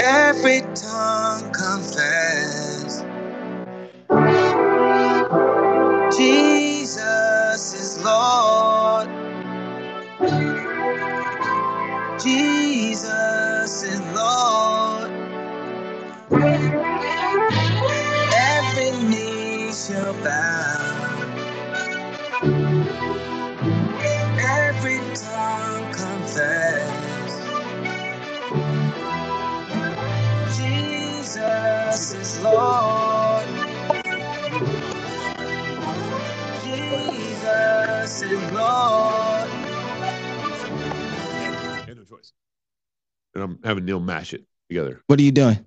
[0.00, 2.43] Every tongue confess.
[43.34, 45.00] And I'm having Neil mash it together.
[45.06, 45.58] What are you doing?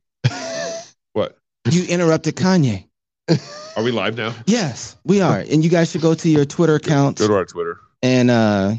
[1.13, 1.37] What?
[1.69, 2.85] You interrupted Kanye.
[3.75, 4.33] Are we live now?
[4.45, 5.39] Yes, we are.
[5.39, 7.79] And you guys should go to your Twitter account Go to our Twitter.
[8.01, 8.73] and uh,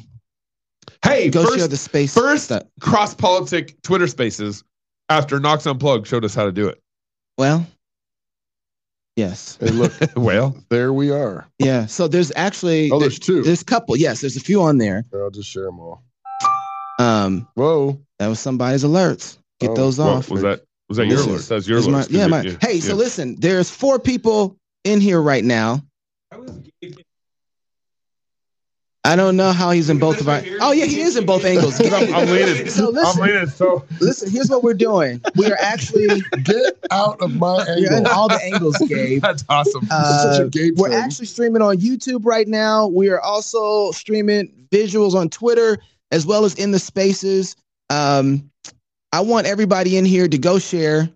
[1.05, 2.15] Hey, go first, share the space.
[2.15, 2.51] first
[2.81, 4.65] CrossPolitic Twitter spaces
[5.11, 6.81] after Knox Unplugged showed us how to do it.
[7.37, 7.67] Well,
[9.17, 9.59] yes.
[9.61, 11.47] Hey, look, well, there we are.
[11.59, 11.87] Yeah.
[11.87, 13.43] So there's actually Oh, there's two.
[13.43, 13.97] there's a couple.
[13.97, 15.05] Yes, there's a few on there.
[15.15, 16.03] I'll just share them all.
[16.99, 18.01] Um, Whoa.
[18.19, 19.39] that was somebody's alerts.
[19.61, 20.31] Get Oh, those what, off.
[20.31, 21.43] was that was that your This alert?
[21.43, 22.11] That's your This is my- alert.
[22.11, 25.83] yeah, my, hey, so listen, there's four people in here right now.
[29.05, 30.43] I don't know how he's in both of our.
[30.61, 31.81] Oh yeah, he is in both angles.
[31.93, 32.69] I'm, I'm leaning.
[32.71, 33.47] So I'm listen, leaning.
[33.49, 34.31] So listen.
[34.31, 35.23] Here's what we're doing.
[35.37, 38.13] We are actually Get out of my you're in angle.
[38.13, 39.23] all the angles, Gabe.
[39.23, 39.87] that's awesome.
[39.91, 40.99] Uh, Such a Gabe we're thing.
[40.99, 42.87] actually streaming on YouTube right now.
[42.89, 45.79] We are also streaming visuals on Twitter
[46.11, 47.57] as well as in the spaces.
[47.91, 48.51] Um,
[49.13, 51.09] I want everybody in here to go share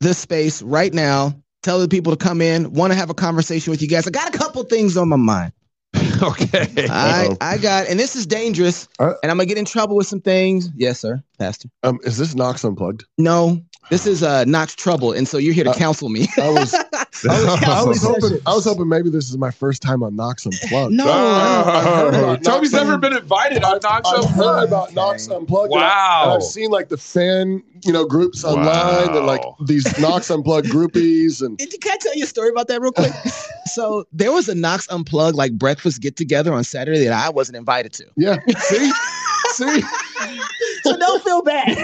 [0.00, 1.34] this space right now.
[1.62, 2.72] Tell the people to come in.
[2.72, 4.06] Want to have a conversation with you guys.
[4.06, 5.52] I got a couple things on my mind.
[6.22, 6.88] okay.
[6.90, 7.36] I Uh-oh.
[7.40, 10.20] I got, and this is dangerous, Uh- and I'm gonna get in trouble with some
[10.20, 10.68] things.
[10.76, 11.68] Yes, sir, Pastor.
[11.82, 13.04] Um, is this Knox Unplugged?
[13.16, 16.26] No, this is uh Knox trouble, and so you're here to Uh, counsel me.
[16.38, 19.82] I was, I was, I was hoping, I was hoping maybe this is my first
[19.82, 20.92] time on Knox Unplugged.
[20.94, 24.68] no, heard about Toby's Knox never been invited on Knox I've heard Unplugged.
[24.68, 24.94] about Okay.
[24.94, 25.72] Knox Unplugged.
[25.72, 26.36] and I- And Wow.
[26.36, 31.40] I've seen like the fan, you know, groups online and like these Knox Unplugged groupies
[31.42, 33.12] and Did you, can I tell you a story about that real quick?
[33.66, 37.56] so there was a Knox Unplugged like breakfast get together on Saturday that I wasn't
[37.56, 38.06] invited to.
[38.16, 38.36] yeah.
[38.58, 38.92] See,
[39.52, 39.82] see,
[40.82, 41.76] So don't feel bad.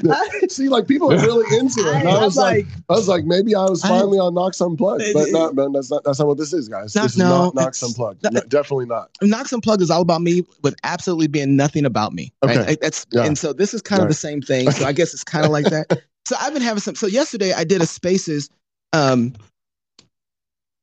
[0.48, 1.94] see, like people are really into it.
[1.94, 4.34] And I, I, was like, like, I was like, maybe I was I- finally on
[4.34, 5.72] Knox Unplugged, but not, man.
[5.72, 6.94] That's not that's not what this is, guys.
[6.94, 8.22] Not- this is no, not Knox Unplugged.
[8.24, 9.10] no, No, definitely not.
[9.22, 12.32] Knox Unplugged is all about me with absolutely being nothing about me.
[12.44, 12.56] Right?
[12.58, 12.66] Okay.
[12.70, 13.24] Like, That's Yeah.
[13.24, 14.70] and so this is kind of the same thing.
[14.70, 16.02] So I guess it's kind of like that.
[16.26, 16.94] So I've been having some.
[16.94, 18.50] So yesterday I did a spaces.
[18.92, 19.32] Um,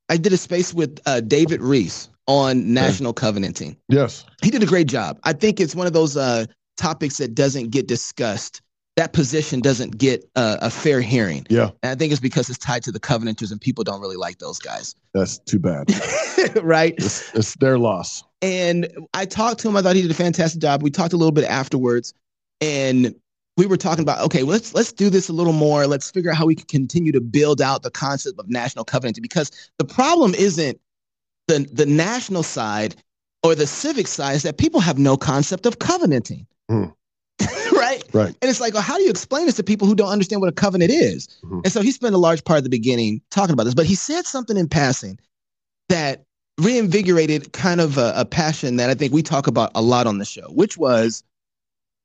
[0.09, 3.78] I did a space with uh, David Reese on national covenanting.
[3.88, 4.25] Yes.
[4.41, 5.19] he did a great job.
[5.23, 6.45] I think it's one of those uh,
[6.75, 8.61] topics that doesn't get discussed.
[8.97, 11.46] That position doesn't get uh, a fair hearing.
[11.50, 11.69] Yeah.
[11.84, 14.40] And I think it's because it's tied to the covenanters and people don't really like
[14.40, 14.96] those guys.
[15.13, 15.90] That's too bad.
[16.63, 16.96] right.
[16.97, 18.24] It's, it's their loss.
[18.41, 19.78] And I talked to him.
[19.78, 20.81] I thought he did a fantastic job.
[20.81, 22.13] We talked a little bit afterwards
[22.59, 23.16] and
[23.56, 25.88] we were talking about, okay, let's let's do this a little more.
[25.88, 29.24] Let's figure out how we can continue to build out the concept of national covenanting
[29.24, 30.79] because the problem isn't
[31.47, 32.96] the the national side
[33.44, 36.46] or the civic side is that people have no concept of covenanting.
[36.69, 36.85] Hmm.
[37.81, 38.03] right?
[38.13, 38.35] Right.
[38.41, 40.49] And it's like, well, how do you explain this to people who don't understand what
[40.49, 41.27] a covenant is?
[41.43, 41.61] Mhm.
[41.63, 43.95] And so he spent a large part of the beginning talking about this, but he
[43.95, 45.19] said something in passing
[45.89, 46.23] that
[46.59, 50.17] reinvigorated kind of a, a passion that I think we talk about a lot on
[50.17, 51.23] the show, which was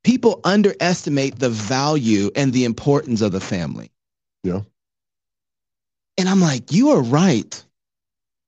[0.05, 3.91] people underestimate the value and the importance of the family.
[4.43, 4.61] Yeah.
[6.19, 7.65] And I'm like, you are right.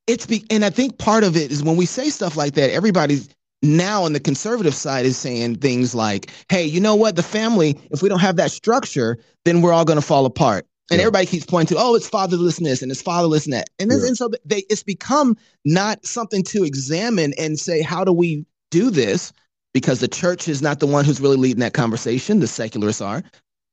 [0.06, 2.70] It's be, and I think part of it is when we say stuff like that,
[2.70, 3.28] everybody's
[3.64, 7.16] now on the conservative side is saying things like, hey, you know what?
[7.16, 10.66] The family, if we don't have that structure, then we're all going to fall apart.
[10.90, 11.04] And Yeah.
[11.06, 13.70] everybody keeps pointing to, oh, it's fatherlessness and it's fatherless that.
[13.78, 14.08] And, then, Yeah.
[14.08, 18.90] and so they, it's become not something to examine and say, how do we do
[18.90, 19.32] this?
[19.72, 22.40] Because the church is not the one who's really leading that conversation.
[22.40, 23.22] The secularists are.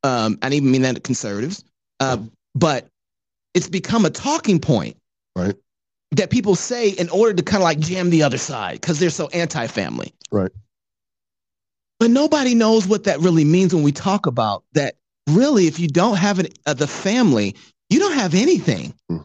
[0.03, 1.63] Um, I don't even mean that conservatives.
[1.99, 2.17] Uh,
[2.55, 2.88] but
[3.53, 4.97] it's become a talking point.
[5.35, 5.55] Right.
[6.11, 9.09] That people say in order to kind of like jam the other side because they're
[9.09, 10.13] so anti family.
[10.31, 10.51] Right.
[11.99, 14.95] But nobody knows what that really means when we talk about that.
[15.29, 17.55] Really, if you don't have an, uh, the family,
[17.89, 18.93] you don't have anything.
[19.07, 19.17] Hmm.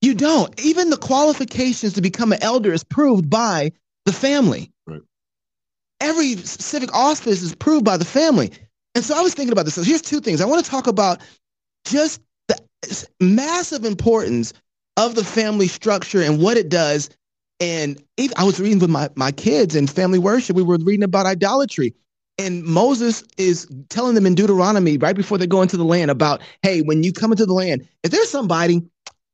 [0.00, 0.58] You don't.
[0.60, 3.70] Even the qualifications to become an elder is proved by
[4.06, 4.72] the family.
[4.86, 5.02] Right.
[6.00, 8.50] Every civic office is proved by the family.
[8.94, 9.74] And so I was thinking about this.
[9.74, 10.40] So here's two things.
[10.40, 11.20] I want to talk about
[11.86, 12.58] just the
[13.20, 14.52] massive importance
[14.96, 17.10] of the family structure and what it does.
[17.60, 18.02] And
[18.36, 21.94] I was reading with my, my kids in family worship, we were reading about idolatry.
[22.38, 26.40] And Moses is telling them in Deuteronomy right before they go into the land about,
[26.62, 28.82] hey, when you come into the land, if there's somebody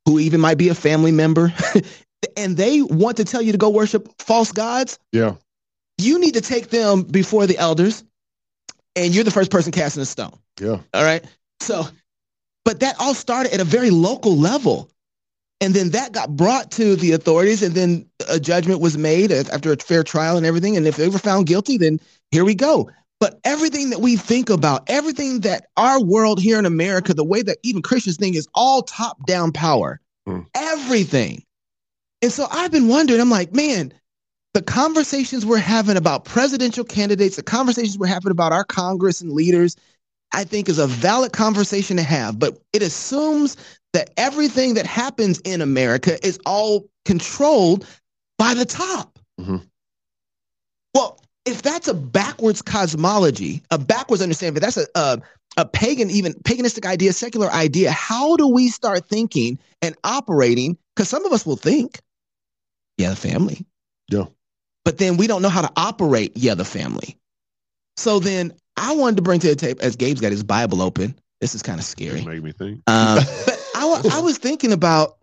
[0.04, 1.52] who even might be a family member
[2.36, 5.34] and they want to tell you to go worship false gods, Yeah.
[5.96, 8.04] you need to take them before the elders
[8.96, 10.36] and you're the first person casting a stone.
[10.60, 10.80] Yeah.
[10.92, 11.24] All right.
[11.60, 11.86] So,
[12.64, 14.90] but that all started at a very local level.
[15.60, 19.72] And then that got brought to the authorities, and then a judgment was made after
[19.72, 20.76] a fair trial and everything.
[20.76, 21.98] And if they were found guilty, then
[22.30, 22.90] here we go.
[23.20, 27.42] But everything that we think about, everything that our world here in America, the way
[27.42, 30.40] that even Christians think is all top down power, Hmm.
[30.54, 31.42] everything.
[32.22, 33.92] And so I've been wondering, I'm like, man,
[34.54, 39.32] the conversations we're having about presidential candidates, the conversations we're having about our Congress and
[39.32, 39.76] leaders,
[40.32, 42.38] I think is a valid conversation to have.
[42.38, 43.56] But it assumes
[43.92, 47.86] that everything that happens in America is all controlled
[48.38, 49.18] by the top.
[49.40, 49.66] Mhm.
[50.94, 55.20] Well, if that's a backwards cosmology, a backwards understanding, if that's a, a
[55.56, 60.76] a pagan, even paganistic idea, secular idea, how do we start thinking and operating?
[60.94, 62.00] Because some of us will think,
[62.96, 63.66] yeah, the family.
[64.08, 64.26] Yeah.
[64.84, 67.18] But then we don't know how to operate, yeah, the family.
[67.96, 71.18] So then I wanted to bring to the table, as Gabe's got his Bible open.
[71.40, 72.24] This is kind of scary.
[72.24, 72.80] Make me think.
[72.86, 75.16] Um, but I, I was thinking about,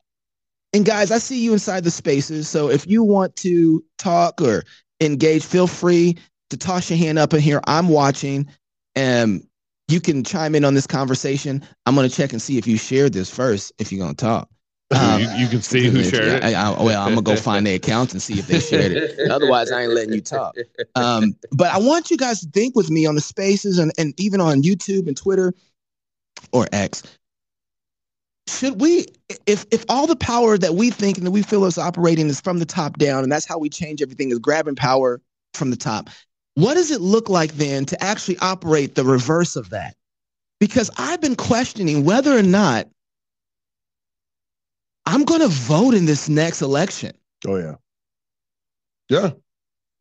[0.73, 2.47] and guys, I see you inside the spaces.
[2.49, 4.63] So if you want to talk or
[5.01, 6.17] engage, feel free
[6.49, 7.61] to toss your hand up in here.
[7.67, 8.47] I'm watching,
[8.95, 9.45] and
[9.87, 11.63] you can chime in on this conversation.
[11.85, 13.71] I'm going to check and see if you shared this first.
[13.77, 14.49] If you're going to talk,
[14.95, 16.43] Um, you, you can see who If- shared it.
[16.43, 19.19] I, I- well, I'm gonna go find their accounts and see if they shared it.
[19.31, 20.55] Otherwise, I ain't letting you talk.
[20.93, 24.13] Um, but I want you guys to think with me on the spaces and, and
[24.19, 25.55] even on YouTube and Twitter
[26.51, 27.01] or X.
[28.47, 29.07] Should we,
[29.47, 32.39] if if all the power that we think and that we feel is operating is
[32.39, 35.19] from the top down, and that's how we change everything is grabbing power
[35.53, 36.09] from the top,
[36.53, 39.95] what does it look like then to actually operate the reverse of that?
[40.59, 42.87] Because I've been questioning whether or not
[45.05, 47.13] I'm going to vote in this next election.
[47.47, 47.75] Oh yeah.
[49.09, 49.31] Yeah.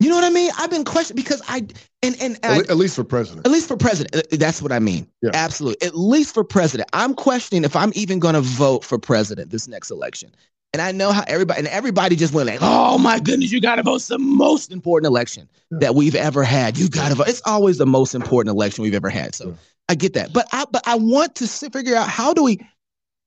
[0.04, 0.50] You know what I mean?
[0.58, 1.66] I've been questioned because I
[2.02, 3.46] and and At, I, at least for president.
[3.46, 5.08] at least for president, uh, that's what I mean.
[5.22, 5.30] Yeah.
[5.32, 5.86] Absolutely.
[5.86, 9.66] At least for president, I'm questioning if I'm even going to vote for president this
[9.66, 10.30] next election.
[10.74, 13.76] And I know how everybody and everybody just went like, "Oh my goodness, you got
[13.76, 13.94] to vote!
[13.94, 15.78] It's the most important election Yeah.
[15.80, 16.76] that we've ever had.
[16.76, 17.28] You got to vote.
[17.28, 19.54] It's always the most important election we've ever had." So Yeah.
[19.88, 22.58] I get that, but I but I want to si- figure out how do we.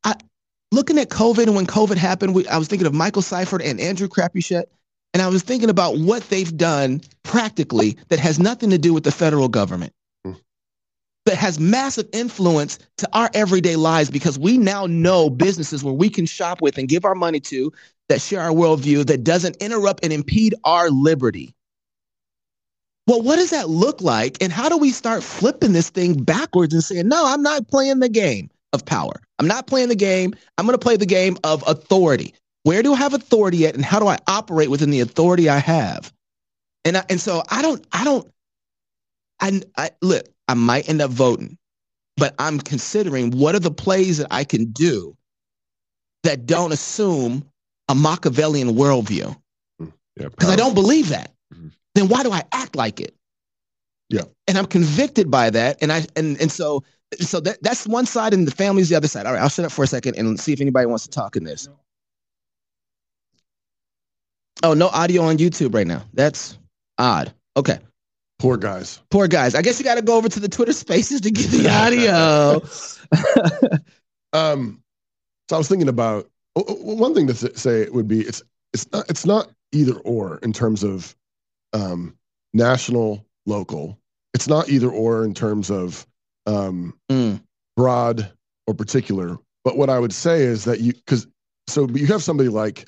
[0.04, 0.14] I
[0.72, 3.80] looking at COVID and when COVID happened, we, I was thinking of Michael Seifert and
[3.80, 4.66] Andrew Crapuchettes,
[5.18, 9.04] and I was thinking about what they've done practically that has nothing to do with
[9.04, 9.92] the federal government
[10.24, 10.34] hmm.
[11.26, 16.08] that has massive influence to our everyday lives because we now know businesses where we
[16.08, 17.74] can shop with and give our money to
[18.10, 21.52] that share our worldview that doesn't interrupt and impede our liberty.
[23.08, 24.38] Well, what does that look like?
[24.40, 28.02] And how do we start flipping this thing backwards and saying, no, I'm not playing
[28.02, 29.20] the game of power.
[29.40, 30.36] I'm not playing the game.
[30.60, 32.36] I'm going to play the game of authority.
[32.68, 35.60] Where do I have authority at and how do I operate within the authority I
[35.60, 36.12] have?
[36.84, 38.30] And I, and so I don't I don't
[39.40, 41.58] I, I look, I might end up voting,
[42.18, 45.16] but I'm considering what are the plays that I can do
[46.24, 47.50] that don't assume
[47.88, 49.34] a Machiavellian worldview
[49.80, 51.32] Yeah, because I don't believe that.
[51.56, 51.72] Mhm.
[51.96, 53.16] Then why do I act like it?
[54.10, 54.24] Yeah.
[54.46, 56.84] And I'm convicted by that, and I and and so
[57.18, 59.26] so that that's one side, and the family's the other side.
[59.26, 61.38] All right, I'll shut up for a second and see if anybody wants to talk
[61.38, 61.70] in this.
[64.64, 66.04] Oh, no audio on YouTube right now.
[66.14, 66.58] That's
[66.98, 67.34] odd.
[67.56, 67.80] Okay.
[68.40, 69.02] Poor guys.
[69.10, 69.56] Poor guys.
[69.56, 72.62] I guess you got to go over to the Twitter Spaces to get the audio.
[74.34, 74.84] Um,
[75.50, 79.26] so I was thinking about one thing to say would be it's it's not it's
[79.26, 81.16] not either or in terms of
[81.74, 82.16] um,
[82.54, 83.98] national local.
[84.34, 86.06] It's not either or in terms of
[86.46, 87.42] um, Mm,
[87.76, 88.32] broad
[88.68, 89.38] or particular.
[89.64, 91.28] But what I would say is that you because
[91.68, 92.88] so you have somebody like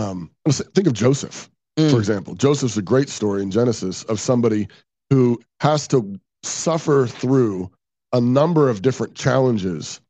[0.00, 0.30] um,
[0.74, 2.34] think of Joseph mm, for example.
[2.34, 4.68] Joseph's a great story in Genesis of somebody
[5.10, 7.70] who has to suffer through
[8.12, 10.00] a number of different challenges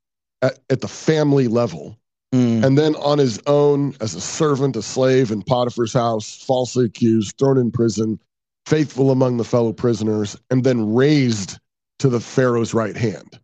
[0.42, 1.99] at, at the family level.
[2.35, 6.87] mm, And then on his own, as a servant, a slave in Potiphar's house, falsely
[6.87, 8.18] accused, thrown in prison,
[8.66, 11.59] faithful among the fellow prisoners, and then raised
[11.99, 13.38] to the Pharaoh's right hand.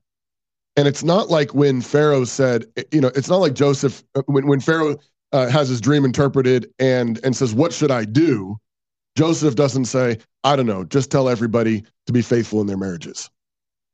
[0.78, 4.46] And it's not like when Pharaoh said, you know, it's not like Joseph, uh, when,
[4.46, 4.96] when Pharaoh
[5.36, 8.56] uh, has his dream interpreted and, and says, What should I do?
[9.16, 13.28] Joseph doesn't say, I don't know, just tell everybody to be faithful in their marriages.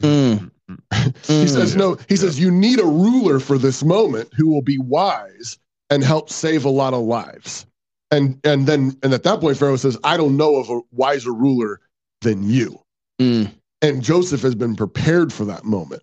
[0.02, 0.50] mm,
[0.92, 1.48] He mm.
[1.48, 5.58] says, no, he says, you need a ruler for this moment who will be wise
[5.90, 7.66] and help save a lot of lives.
[8.10, 11.32] And and then and at that point, Pharaoh says, I don't know of a wiser
[11.32, 11.80] ruler
[12.20, 12.78] than you.
[13.20, 13.52] Mm.
[13.82, 16.02] and Joseph has been prepared for that moment.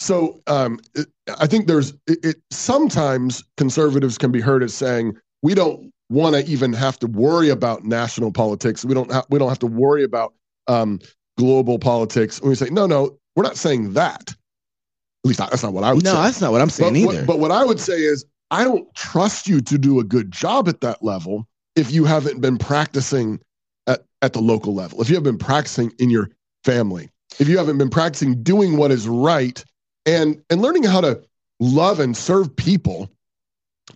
[0.00, 1.06] So um, it,
[1.40, 2.36] I think there's it, it.
[2.50, 7.48] Sometimes conservatives can be heard as saying we don't want to even have to worry
[7.48, 8.84] about national politics.
[8.84, 9.10] We don't.
[9.10, 10.34] Ha- we don't have to worry about
[10.68, 11.00] um,
[11.36, 12.38] global politics.
[12.40, 14.30] And we say no, no, we're not saying that.
[14.30, 16.22] At least that's not what I would No, say.
[16.22, 17.18] that's not what I'm saying but, either.
[17.20, 20.30] What, but what I would say is, I don't trust you to do a good
[20.30, 23.40] job at that level if you haven't been practicing
[23.86, 26.30] at, at the local level, if you haven't been practicing in your
[26.64, 29.62] family, if you haven't been practicing doing what is right
[30.04, 31.22] and, and learning how to
[31.60, 33.10] love and serve people,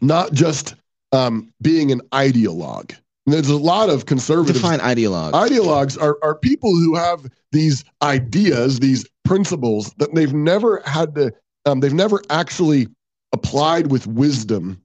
[0.00, 0.74] not just
[1.12, 2.94] um, being an ideologue.
[3.26, 5.32] And there's a lot of conservatives Define ideologue.
[5.32, 11.32] ideologues are, are people who have these ideas, these principles that they've never had to,
[11.66, 12.88] um, they've never actually
[13.32, 14.80] applied with wisdom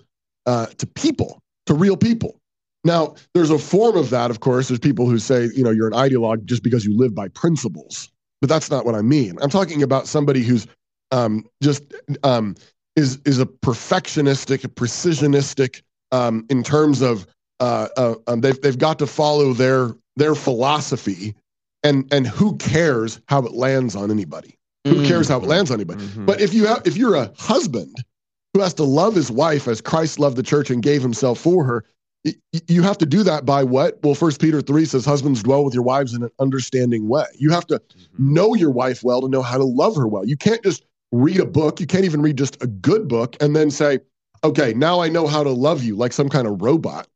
[0.45, 2.39] uh, to people, to real people.
[2.83, 4.67] Now, there's a form of that, of course.
[4.67, 8.11] There's people who say, you know, you're an ideologue just because you live by principles,
[8.45, 9.39] but that's not what I mean.
[9.41, 10.67] I'm talking about somebody who's
[11.09, 11.81] um, just
[12.21, 12.53] um,
[12.95, 17.25] is is a perfectionistic, a precisionistic um, in terms of
[17.59, 21.33] uh, uh, um, they've they've got to follow their their philosophy,
[21.83, 24.59] and and who cares how it lands on anybody?
[24.83, 25.07] Who Mm.
[25.07, 26.03] cares how it lands on anybody?
[26.03, 26.27] Mhm.
[26.27, 28.03] But if you have if you're a husband
[28.53, 31.63] who has to love his wife as Christ loved the church and gave himself for
[31.63, 31.83] her,
[32.67, 33.99] you have to do that by what?
[34.03, 37.51] Well, First Peter three says, "Husbands dwell with your wives in an understanding way." You
[37.51, 38.19] have to Mhm.
[38.19, 40.25] know your wife well to know how to love her well.
[40.25, 41.79] You can't just read a book.
[41.79, 43.99] You can't even read just a good book and then say,
[44.43, 47.07] "Okay, now I know how to love you," like some kind of robot.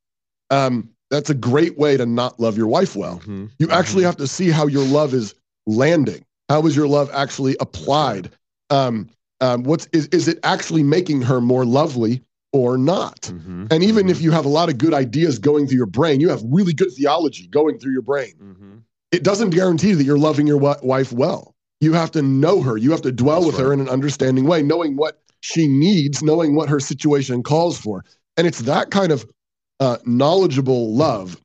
[0.51, 3.19] Um, that's a great way to not love your wife well.
[3.25, 3.49] Mhm.
[3.59, 5.33] You actually have to see how your love is
[5.65, 6.23] landing.
[6.49, 8.29] How is your love actually applied?
[8.69, 9.09] Um,
[9.41, 13.21] um, what's is, is it actually making her more lovely or not?
[13.21, 13.71] Mhm.
[13.71, 14.11] And even Mhm.
[14.11, 16.73] if you have a lot of good ideas going through your brain, you have really
[16.73, 18.33] good theology going through your brain.
[18.41, 18.81] Mhm.
[19.11, 21.55] It doesn't guarantee that you're loving your wi- wife well.
[21.81, 22.77] You have to know her.
[22.77, 26.21] You have to dwell That's with her in an understanding way, knowing what she needs,
[26.21, 28.03] knowing what her situation calls for.
[28.37, 29.25] And it's that kind of
[29.79, 31.39] uh, knowledgeable love,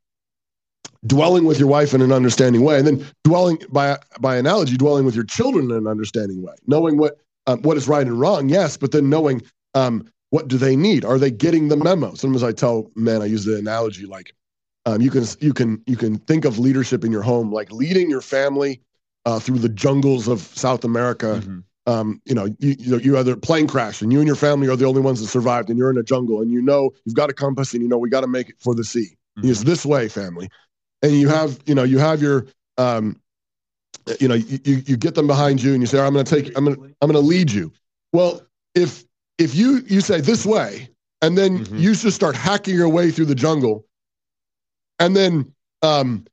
[1.07, 5.05] dwelling with your wife in an understanding way, and then dwelling by by analogy, dwelling
[5.05, 8.49] with your children in an understanding way, knowing what um, what is right and wrong,
[8.49, 9.43] yes, but then knowing
[9.75, 11.05] um, what do they need?
[11.05, 12.15] Are they getting the memo?
[12.15, 14.35] Sometimes I tell men, I use the analogy like
[14.85, 18.11] um, you can you can you can think of leadership in your home like leading
[18.11, 18.81] your family
[19.27, 21.41] uh, through the jungles of South America.
[21.41, 21.63] Mhm.
[21.87, 24.75] Um, you know, you, you you a plane crash and you and your family are
[24.75, 27.31] the only ones that survived, and you're in a jungle, and you know you've got
[27.31, 29.17] a compass, and you know we got to make it for the sea.
[29.41, 30.49] It's this way, family,
[31.03, 33.21] and you have you know you have your um,
[34.19, 36.35] you know you you you get them behind you, and you say, I'm going to
[36.35, 37.73] take I'm going to I'm going to lead you.
[38.13, 38.43] Well,
[38.75, 39.05] if
[39.39, 40.89] if you you say this way,
[41.23, 41.81] and then Mhm.
[41.81, 43.87] you just start hacking your way through the jungle,
[44.99, 45.51] and then
[45.83, 46.25] um,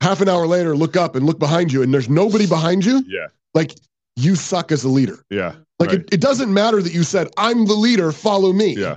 [0.00, 3.04] half an hour later, look up and look behind you, and there's nobody behind you,
[3.06, 3.26] Yeah.
[3.52, 3.74] like
[4.16, 5.18] you suck as a leader.
[5.28, 5.56] Yeah.
[5.78, 5.98] Like Right.
[6.00, 8.76] it, it doesn't matter that you said, I'm the leader, follow me.
[8.78, 8.96] Yeah.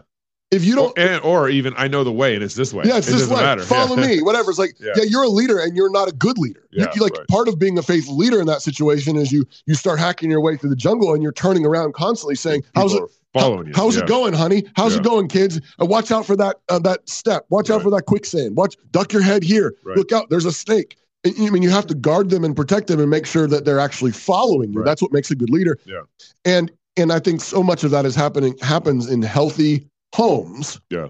[0.50, 2.86] If you don't Or, and, or even I know the way and it's this way.
[2.88, 3.44] yeah, it's it this doesn't way.
[3.44, 3.64] matter.
[3.64, 4.08] Follow Yeah.
[4.08, 4.50] me, whatever.
[4.50, 4.94] It's like, Yeah.
[4.96, 5.04] yeah.
[5.04, 6.64] you're a leader and you're not a good leader.
[6.72, 7.28] Yeah, you, like right.
[7.28, 10.40] part of being a faithful leader in that situation is you you start hacking your
[10.40, 13.04] way through the jungle and you're turning around constantly saying, "How's it?
[13.34, 13.74] Following you?
[13.76, 14.04] How's Yeah.
[14.04, 14.64] it going, honey?
[14.76, 15.00] How's Yeah.
[15.00, 15.60] it going, kids?
[15.82, 17.46] Uh, watch out for that uh, that step.
[17.50, 18.56] Watch out for that quicksand.
[18.56, 19.76] Watch, duck your head here.
[19.84, 19.98] Right.
[19.98, 22.88] Look out, there's a snake." And, I mean, you have to guard them and protect
[22.88, 24.80] them and make sure that they're actually following you.
[24.80, 24.86] Right.
[24.86, 25.78] That's what makes a good leader.
[25.86, 26.02] Yeah.
[26.46, 30.80] And and I think so much of that is happening happens in healthy homes.
[30.90, 31.08] Yeah.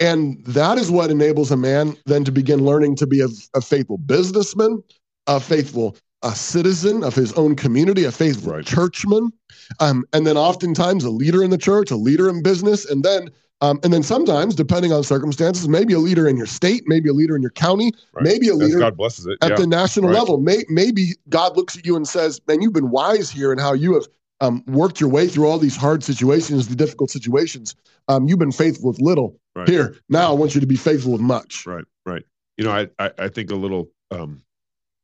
[0.00, 3.60] And that is what enables a man then to begin learning to be a, a
[3.60, 4.82] faithful businessman,
[5.26, 8.64] a faithful a citizen of his own community, a faithful Right.
[8.64, 9.32] churchman,
[9.80, 13.30] um, and then oftentimes a leader in the church, a leader in business, and then
[13.62, 17.12] um, and then sometimes, depending on circumstances, maybe a leader in your state, maybe a
[17.12, 18.24] leader in your county, Right.
[18.24, 19.36] maybe a leader God blesses it.
[19.42, 19.56] at yeah.
[19.56, 20.16] the national Right.
[20.18, 20.38] level.
[20.38, 23.74] May, maybe God looks at you and says, "Man, you've been wise here in how
[23.74, 24.06] you have
[24.40, 27.74] um, worked your way through all these hard situations, the difficult situations.
[28.08, 29.38] Um, you've been faithful with little.
[29.66, 32.24] Here, now I want you to be faithful with much." Right, right.
[32.56, 33.90] You know, I I, I think a little.
[34.10, 34.40] Um,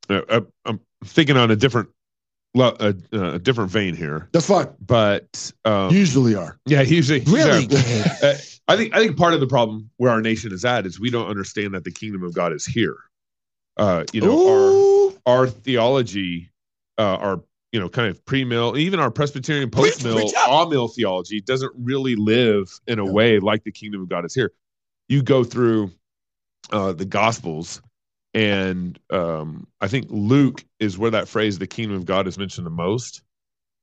[0.08, 1.88] uh, uh, I'm thinking on a different,
[2.58, 4.68] a, a different vein here, That's fine.
[4.84, 6.58] but um, Usually are.
[6.66, 7.66] yeah, usually Really?
[7.70, 8.16] yeah.
[8.22, 8.34] Uh,
[8.68, 11.10] I think I think part of the problem where our nation is at is we
[11.10, 12.96] don't understand that the kingdom of God is here.
[13.76, 15.14] Uh, you know, Ooh.
[15.26, 16.50] our our theology,
[16.98, 22.14] uh, our you know, kind of pre-mill, even our Presbyterian post-mill, all-mill theology doesn't really
[22.16, 24.52] live in a way like the kingdom of God is here.
[25.08, 25.90] You go through
[26.70, 27.82] uh, the Gospels,
[28.36, 32.66] and um, I think Luke is where that phrase "the kingdom of God" is mentioned
[32.66, 33.22] the most.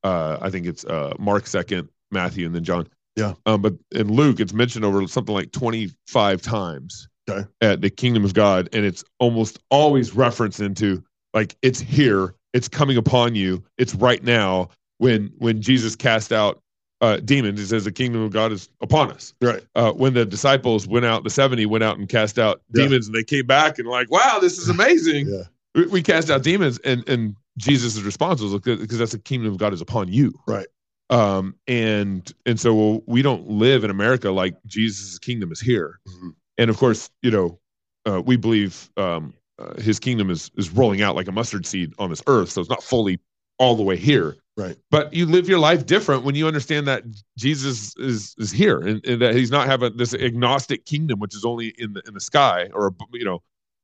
[0.04, 2.88] Uh, I think it's uh, Mark second, Matthew, and then John.
[3.16, 3.34] Yeah.
[3.46, 7.48] Um, but in Luke, it's mentioned over something like twenty-five times Okay.
[7.62, 12.68] at the kingdom of God, and it's almost always referenced into like it's here it's
[12.68, 13.64] coming upon you.
[13.78, 14.70] It's right now.
[15.00, 16.62] When when Jesus cast out
[17.04, 19.34] uh, demons, he says the kingdom of God is upon us.
[19.42, 19.62] Right.
[19.76, 22.84] Uh, when the disciples went out, the seventy went out and cast out Yeah.
[22.84, 25.28] demons, and they came back and like, wow, this is amazing.
[25.28, 25.44] Yeah.
[25.76, 29.58] We, we cast out demons, and and Jesus' response was because that's the kingdom of
[29.58, 30.34] God is upon you.
[30.48, 30.66] Right.
[31.10, 36.34] Um, and and so we don't live in America like Jesus' kingdom is here Mhm.
[36.58, 37.60] and of course, you know,
[38.06, 41.94] uh, we believe um, uh, his kingdom is is rolling out like a mustard seed
[42.00, 43.20] on this earth, so it's not fully
[43.60, 44.38] all the way here.
[44.56, 44.78] Right.
[44.92, 47.04] But you live your life different when you understand that
[47.38, 51.44] Jesus is is here, and, and that he's not having this agnostic kingdom, which is
[51.44, 53.42] only in the in the sky or you know,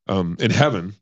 [0.08, 0.96] um, in heaven.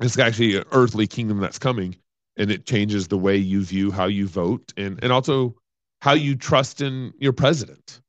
[0.00, 1.94] It's actually an earthly kingdom that's coming,
[2.38, 5.56] and it changes the way you view how you vote, and and also
[6.00, 8.00] how you trust in your president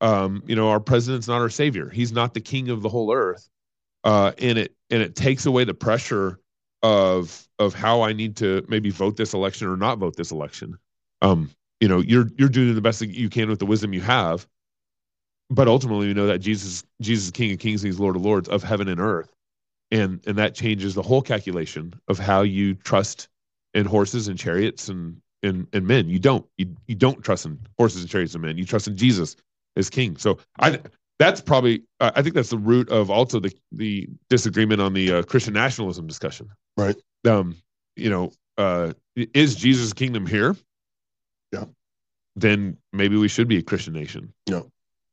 [0.00, 1.88] um, you know, our president's not our savior.
[1.88, 3.48] He's not the king of the whole earth.
[4.04, 6.38] Uh, and it and it takes away the pressure
[6.82, 10.78] of of how I need to maybe vote this election or not vote this election.
[11.22, 14.00] Um, you know, you're you're doing the best that you can with the wisdom you
[14.00, 14.46] have.
[15.48, 18.48] But ultimately, you know that Jesus Jesus is King of Kings, He's Lord of Lords
[18.48, 19.32] of heaven and earth,
[19.90, 23.28] and and that changes the whole calculation of how you trust
[23.74, 26.08] in horses and chariots and and and men.
[26.08, 28.58] You don't you you don't trust in horses and chariots and men.
[28.58, 29.36] You trust in Jesus
[29.76, 30.16] as King.
[30.16, 30.80] So I
[31.18, 35.22] that's probably I think that's the root of also the the disagreement on the uh,
[35.22, 36.48] Christian nationalism discussion.
[36.76, 36.96] Right.
[37.28, 37.56] Um.
[37.96, 40.54] You know, uh, is Jesus' kingdom here?
[41.52, 41.64] Yeah.
[42.34, 44.32] Then maybe we should be a Christian nation.
[44.46, 44.62] Yeah.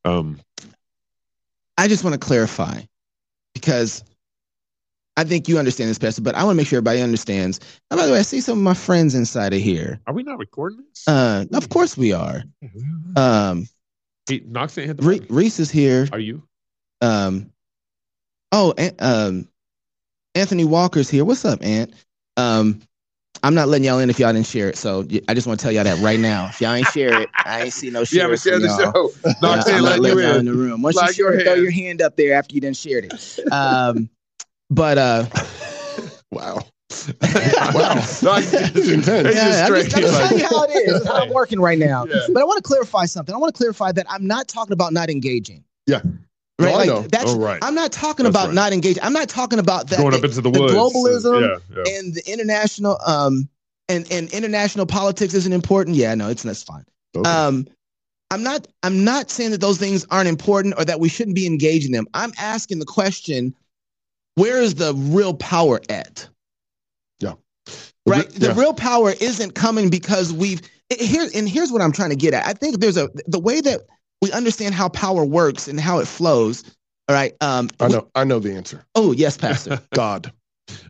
[0.04, 0.40] Um.
[1.78, 2.82] I just want to clarify
[3.54, 4.04] because
[5.16, 7.60] I think you understand this, Pastor, but I want to make sure everybody understands.
[7.90, 10.00] And by the way, I see some of my friends inside of here.
[10.08, 11.08] Are we not recording this?
[11.08, 12.44] Uh, of course we are.
[13.16, 13.68] Um,
[14.28, 16.08] hey, Knox didn't hit the Re- Reese is here.
[16.12, 16.44] Are you?
[17.02, 17.52] Um,
[18.52, 19.48] oh, An- um,
[20.36, 21.26] Anthony Walker's here.
[21.26, 21.94] What's up, Ant?
[22.38, 22.82] Um,
[23.44, 24.78] I'm not letting y'all in if y'all didn't share it.
[24.78, 26.48] So I just want to tell y'all that right now.
[26.48, 28.24] If y'all ain't share it, I ain't see no share.
[28.24, 29.12] Yeah, but share the show.
[29.42, 30.46] Yeah, I'm not letting you in in.
[30.46, 30.82] the room.
[30.82, 33.52] Once you share it, throw your hand up there after you done shared it.
[33.52, 34.10] Um,
[34.70, 35.26] but uh,
[36.34, 36.64] Wow.
[37.74, 38.38] wow.
[38.38, 39.36] Is intense.
[39.36, 41.06] Yeah, I'm just, I'm just telling you how it is.
[41.06, 42.06] How I'm working right now.
[42.06, 42.28] Yeah.
[42.30, 43.36] But I want to clarify something.
[43.36, 45.64] I want to clarify that I'm not talking about not engaging.
[45.86, 46.02] Yeah.
[46.60, 46.76] No, Right.
[46.76, 47.02] I know.
[47.02, 47.32] that's.
[47.32, 47.60] Oh, right.
[47.64, 48.54] I'm not talking That's about right.
[48.56, 49.02] not engaging.
[49.04, 49.98] I'm not talking about that.
[50.00, 50.74] Going up into the, the woods.
[50.74, 51.58] globalism Yeah.
[51.86, 51.98] yeah.
[52.00, 53.50] and the international um
[53.90, 55.96] and and international politics isn't important.
[55.98, 56.86] Yeah, no, it's that's fine.
[57.16, 57.28] Okay.
[57.30, 57.68] Um,
[58.30, 61.48] I'm not I'm not saying that those things aren't important or that we shouldn't be
[61.48, 62.06] engaging them.
[62.14, 63.56] I'm asking the question,
[64.36, 66.28] where is the real power at?
[67.20, 67.34] Yeah.
[68.06, 68.30] Right.
[68.30, 68.60] The Yeah.
[68.60, 70.62] real power isn't coming because we've
[71.00, 72.46] here and here's what I'm trying to get at.
[72.46, 73.82] I think there's a the way that
[74.24, 76.64] we understand how power works and how it flows.
[77.08, 77.34] All right.
[77.42, 78.08] Um I we- know.
[78.16, 78.86] I know the answer.
[78.96, 79.80] oh yes, Pastor.
[79.94, 80.32] God.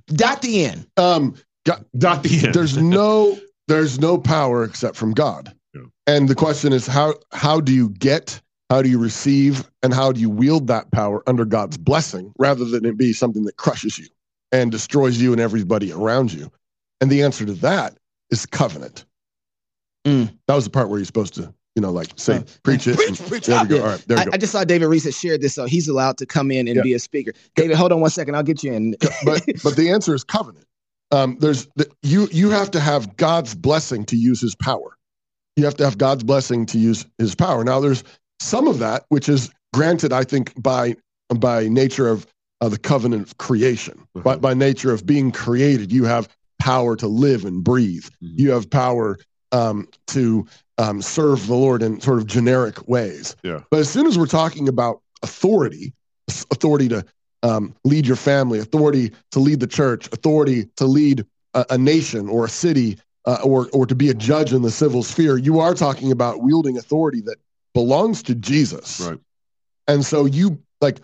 [0.08, 0.88] Dot the end.
[0.98, 2.54] Um, Dot the end.
[2.54, 5.54] there's no there's no power except from God.
[5.74, 5.82] Yeah.
[6.08, 10.12] And the question is how how do you get, how do you receive, and how
[10.12, 13.98] do you wield that power under God's blessing rather than it be something that crushes
[13.98, 14.08] you
[14.52, 16.52] and destroys you and everybody around you?
[17.02, 17.98] And the answer to that
[18.30, 19.06] is covenant.
[20.06, 20.38] Mm.
[20.48, 22.96] That was the part where you're supposed to, you know, like say, Uh, preach it.
[22.96, 23.46] preach, preach.
[23.48, 23.76] there we go.
[23.78, 23.82] Yeah.
[23.82, 24.32] All right, there we I, go.
[24.34, 26.78] I just saw David Reese had shared this, so he's allowed to come in and
[26.78, 26.84] Yeah.
[26.84, 27.34] be a speaker.
[27.56, 28.36] David, hold on one second.
[28.36, 28.96] I'll get you in.
[29.26, 30.66] but but the answer is covenant.
[31.12, 34.98] Um, there's the, you you have to have God's blessing to use His power.
[35.56, 37.64] You have to have God's blessing to use His power.
[37.64, 38.04] Now there's
[38.40, 40.96] some of that which is granted, I think, by
[41.36, 42.28] by nature of
[42.62, 44.00] uh, the covenant of creation.
[44.16, 44.42] By Mhm.
[44.42, 46.28] by nature of being created, you have
[46.60, 48.06] power to live and breathe.
[48.24, 48.40] Mhm.
[48.40, 49.18] You have power
[49.52, 53.36] um, to um, serve the Lord in sort of generic ways.
[53.44, 53.62] Yeah.
[53.70, 55.94] But as soon as we're talking about authority,
[56.28, 57.06] authority to
[57.44, 62.30] um, lead your family, authority to lead the church, authority to lead a, a nation
[62.30, 65.60] or a city, uh, or or to be a judge in the civil sphere, you
[65.60, 67.38] are talking about wielding authority that
[67.74, 69.00] belongs to Jesus.
[69.00, 69.20] Right.
[69.88, 71.00] And so you like,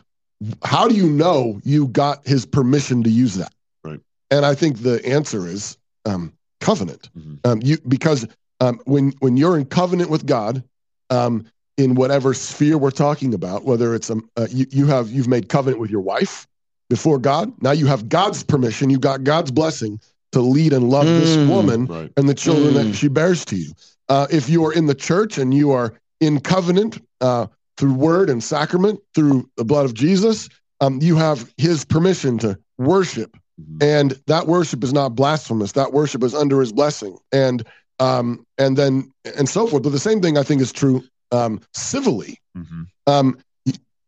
[0.63, 3.53] how do you know you got His permission to use that?
[3.83, 4.01] Right.
[4.31, 7.09] And I think the answer is um, covenant.
[7.17, 7.39] Mhm.
[7.45, 8.27] Um, you because
[8.59, 10.63] um, when when you're in covenant with God,
[11.09, 11.45] um,
[11.77, 15.49] in whatever sphere we're talking about, whether it's um, uh, you, you have you've made
[15.49, 16.45] covenant with your wife
[16.89, 17.51] before God.
[17.61, 18.89] Now you have God's permission.
[18.89, 19.99] you've got God's blessing
[20.31, 21.47] to lead and love this Mm.
[21.47, 22.11] woman Right.
[22.17, 22.83] and the children Mm.
[22.89, 23.71] that she bears to you.
[24.09, 28.29] Uh, if you are in the church and you are in covenant uh, through word
[28.29, 30.49] and sacrament through the blood of Jesus,
[30.81, 33.83] um, you have His permission to worship Mhm.
[33.83, 37.63] and that worship is not blasphemous that worship is under his blessing and
[37.99, 41.59] um and then and so forth but the same thing i think is true um
[41.73, 42.87] civilly Mhm.
[43.07, 43.37] um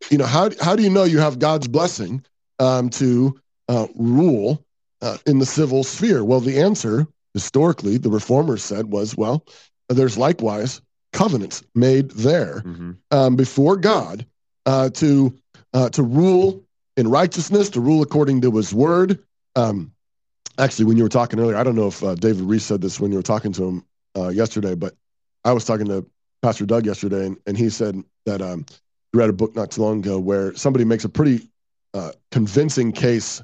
[0.10, 2.24] you know how how do you know you have god's blessing
[2.60, 4.64] um to uh, rule
[5.02, 9.46] uh, in the civil sphere well the answer historically the reformers said was, well,
[9.88, 10.82] there's likewise
[11.14, 12.98] covenants made there Mhm.
[13.12, 14.26] um, before God
[14.66, 15.34] uh, to
[15.74, 16.62] uh, to rule
[16.98, 19.20] in righteousness, to rule according to His word.
[19.56, 19.92] Um,
[20.62, 23.00] actually, when you were talking earlier, I don't know if uh, David Reese said this
[23.00, 23.86] when you were talking to him
[24.18, 24.96] uh, yesterday, but
[25.44, 26.06] I was talking to
[26.42, 28.66] Pastor Doug yesterday, and, and he said that um,
[29.12, 31.50] he read a book not too long ago where somebody makes a pretty
[31.94, 33.44] uh, convincing case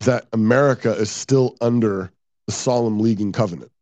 [0.00, 2.12] that America is still under
[2.46, 3.72] the Solemn League and Covenant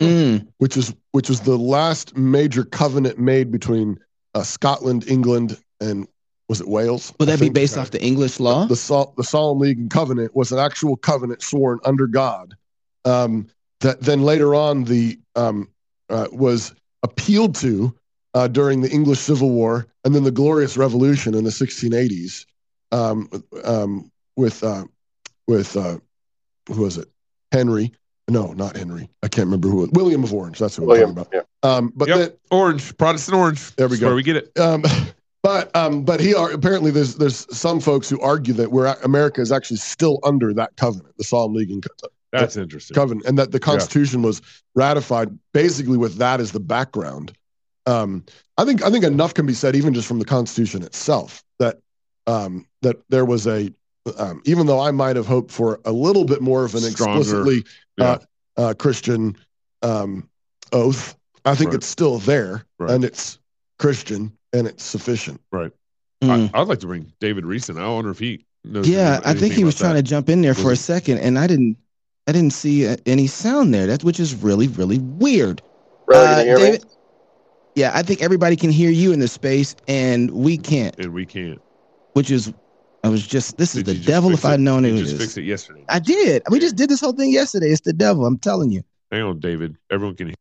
[0.00, 0.48] Mm.
[0.58, 3.98] which is which was the last major covenant made between
[4.34, 6.08] uh, Scotland, England, and
[6.48, 7.12] was it Wales?
[7.18, 8.66] Would I that be based off the English law?
[8.66, 12.54] The, Sol- the Solemn League and Covenant was an actual covenant sworn under God.
[13.04, 13.46] Um,
[13.80, 15.68] that then later on the um,
[16.08, 17.94] uh, was appealed to
[18.34, 22.44] uh, during the English Civil War and then the Glorious Revolution in the 1680s
[22.92, 23.28] um,
[23.64, 24.84] um, with uh,
[25.48, 25.98] with uh,
[26.68, 27.08] who was it?
[27.50, 27.92] Henry.
[28.28, 29.10] No, not Henry.
[29.22, 29.78] I can't remember who.
[29.84, 29.90] It was.
[29.92, 30.58] William of Orange.
[30.58, 31.42] That's who William, I'm talking yeah.
[31.62, 31.78] about.
[31.78, 32.18] Um, but Yep.
[32.18, 33.74] then- Orange, Protestant orange.
[33.76, 34.06] There we That's go.
[34.06, 34.58] Where we get it.
[34.58, 34.84] um,
[35.42, 39.40] but um, but he are, apparently there's there's some folks who argue that we're America
[39.40, 41.84] is actually still under that covenant, the Solemn League and
[42.30, 42.94] That's interesting.
[42.94, 44.40] covenant, and that the Constitution was
[44.74, 47.32] ratified basically with that as the background.
[47.86, 48.24] Um,
[48.56, 51.78] I think I think enough can be said even just from the Constitution itself that
[52.26, 53.72] um, that there was a
[54.18, 57.18] um, even though I might have hoped for a little bit more of an Stronger,
[57.20, 57.64] explicitly
[57.96, 58.04] yeah.
[58.04, 58.18] uh,
[58.56, 59.36] uh, Christian
[59.82, 60.28] um,
[60.72, 61.76] oath, I think Right.
[61.76, 62.90] it's still there Right.
[62.92, 63.38] and it's
[63.82, 65.40] Christian and it's sufficient.
[65.52, 65.70] Mm.
[66.22, 67.76] I, I'd like to bring David Reese in.
[67.78, 68.88] I wonder if he knows.
[68.88, 71.48] Yeah, I think he was trying to jump in there for a second, and I
[71.48, 71.76] didn't.
[72.28, 73.88] I didn't see any sound there.
[73.88, 75.60] That which is really, really weird.
[76.06, 76.88] Riley, Uh, hear David- me?
[77.74, 80.96] Yeah, I think everybody can hear you in the space, and we can't.
[80.98, 81.60] and we can't.
[82.12, 82.52] Which is,
[83.02, 83.56] I was just.
[83.56, 84.30] This is the devil.
[84.30, 85.22] fix If I'd known You it just was.
[85.22, 85.84] fixed it yesterday.
[85.88, 86.42] I did.
[86.50, 87.70] We just did this whole thing yesterday.
[87.70, 88.24] It's the devil.
[88.26, 88.82] I'm telling you.
[89.10, 89.76] Hang on, David.
[89.90, 90.34] Everyone can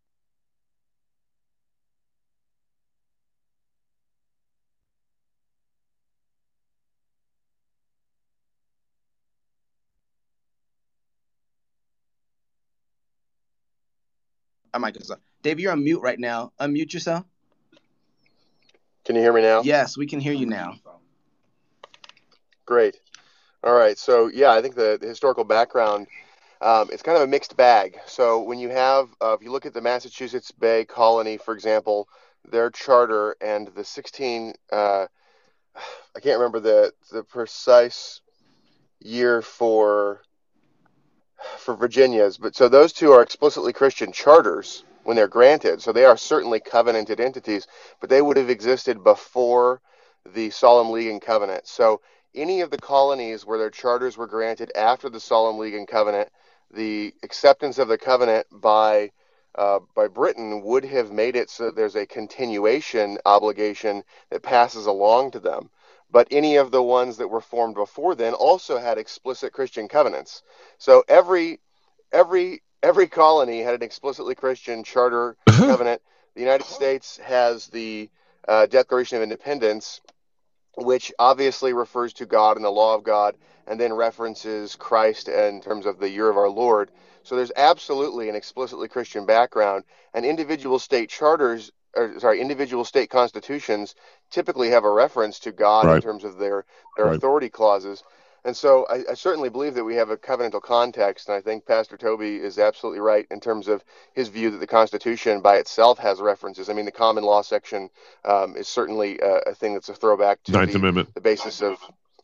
[14.73, 15.11] I might just.
[15.41, 16.51] Dave, you're on mute right now.
[16.59, 17.25] Unmute yourself.
[19.05, 19.61] Can you hear me now?
[19.63, 20.75] Yes, we can hear you now.
[22.65, 22.97] Great.
[23.63, 23.97] All right.
[23.97, 26.07] So yeah, I think the, the historical background
[26.61, 27.97] um, it's kind of a mixed bag.
[28.05, 32.07] So when you have, uh, if you look at the Massachusetts Bay Colony, for example,
[32.49, 35.07] their charter and the 16, uh,
[36.15, 38.21] I can't remember the the precise
[38.99, 40.21] year for
[41.57, 45.81] for Virginia's, but so those two are explicitly Christian charters when they're granted.
[45.81, 47.67] So they are certainly covenanted entities,
[47.99, 49.81] but they would have existed before
[50.33, 51.67] the Solemn League and Covenant.
[51.67, 52.01] So
[52.35, 56.29] any of the colonies where their charters were granted after the Solemn League and Covenant,
[56.73, 59.11] the acceptance of the covenant by
[59.55, 64.85] uh, by Britain would have made it so that there's a continuation obligation that passes
[64.85, 65.69] along to them.
[66.11, 70.43] But any of the ones that were formed before then also had explicit Christian covenants.
[70.77, 71.59] So every
[72.11, 76.01] every every colony had an explicitly Christian charter covenant.
[76.35, 78.09] The United States has the
[78.47, 80.01] uh, Declaration of Independence,
[80.75, 83.35] which obviously refers to God and the law of God,
[83.67, 86.91] and then references Christ in terms of the year of our Lord.
[87.23, 93.09] So there's absolutely an explicitly Christian background, and individual state charters, or sorry, individual state
[93.09, 93.95] constitutions
[94.31, 96.65] typically have a reference to God in terms of their
[96.97, 97.17] their Right.
[97.17, 98.03] authority clauses.
[98.45, 101.65] And so I, I certainly believe that we have a covenantal context, and I think
[101.65, 105.99] Pastor Toby is absolutely right in terms of his view that the Constitution by itself
[105.99, 106.69] has references.
[106.69, 107.89] I mean, the common law section
[108.25, 111.09] um, is certainly a, a thing that's a throwback to Ninth the, Amendment.
[111.15, 111.77] the basis of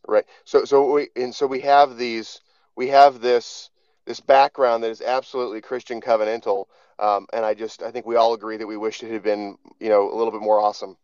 [0.07, 0.25] right.
[0.45, 2.41] So so we and so we have these
[2.75, 3.69] we have this
[4.05, 6.65] this background that is absolutely Christian covenantal,
[6.99, 9.57] um, and I just I think we all agree that we wish it had been
[9.79, 10.97] you know a little bit more awesome.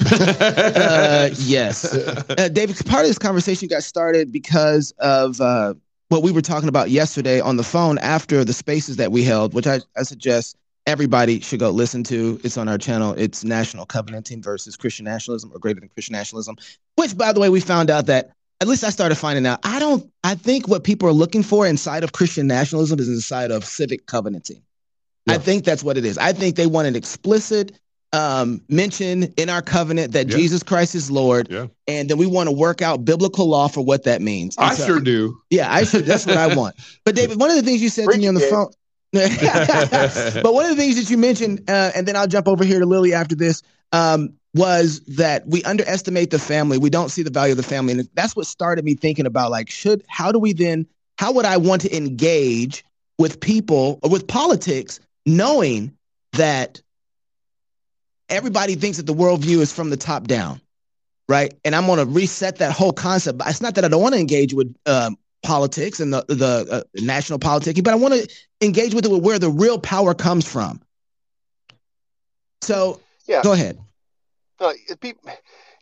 [0.00, 1.84] Uh, yes.
[1.94, 5.74] uh, David, part of this conversation got started because of uh,
[6.08, 9.54] what we were talking about yesterday on the phone after the spaces that we held,
[9.54, 12.40] which I, I suggest everybody should go listen to.
[12.44, 13.14] It's on our channel.
[13.14, 16.56] It's National Covenanting versus Christian Nationalism or Greater than Christian Nationalism,
[16.96, 19.60] which, by the way, we found out that at least I started finding out.
[19.64, 23.50] I don't, I think what people are looking for inside of Christian nationalism is inside
[23.50, 24.62] of civic covenanting.
[25.28, 26.18] I think that's what it is.
[26.18, 27.72] I think they want an explicit
[28.12, 30.36] um, mention in our covenant that Yeah.
[30.36, 31.66] Jesus Christ is Lord, Yeah.
[31.88, 34.56] and then we want to work out biblical law for what that means.
[34.56, 35.36] And I so- sure do.
[35.50, 36.06] yeah, I should.
[36.06, 36.76] That's what I want.
[37.04, 38.72] But David, one of the things you said to me on the Preach it, phone.
[40.42, 42.78] but one of the things that you mentioned, uh, and then I'll jump over here
[42.78, 43.62] to Lily after this,
[43.92, 46.78] um, was that we underestimate the family.
[46.78, 49.50] We don't see the value of the family, and that's what started me thinking about
[49.50, 50.86] like, should how do we then?
[51.18, 52.84] How would I want to engage
[53.18, 55.96] with people or with politics, knowing
[56.32, 56.80] that
[58.28, 60.60] everybody thinks that the worldview is from the top down,
[61.28, 61.52] right?
[61.64, 63.42] And I'm going to reset that whole concept.
[63.46, 66.82] It's not that I don't want to engage with um, politics and the the uh,
[67.02, 68.28] national politics, but I want to
[68.60, 70.80] engage with it with where the real power comes from.
[72.62, 73.42] So, Yeah.
[73.42, 73.78] go ahead.
[74.60, 75.14] It be,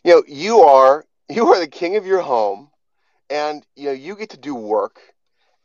[0.03, 2.69] you know, you are you are the king of your home,
[3.29, 4.99] and you know you get to do work,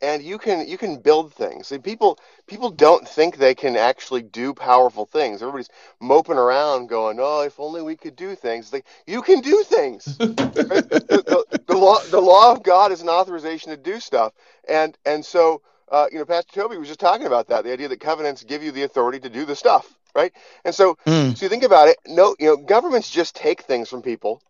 [0.01, 1.71] and you can you can build things.
[1.71, 5.41] And people people don't think they can actually do powerful things.
[5.41, 5.69] Everybody's
[6.01, 10.19] moping around, going, "Oh, if only we could do things." Like you can do things.
[10.69, 14.33] the, the, the law the law of God is an authorization to do stuff,
[14.67, 15.61] and and so
[15.91, 17.63] uh, you know, Pastor Toby was just talking about that.
[17.63, 20.31] The idea that covenants give you the authority to do the stuff, right?
[20.65, 21.37] And so Mm.
[21.37, 21.97] so you think about it.
[22.07, 24.41] No, you know, governments just take things from people,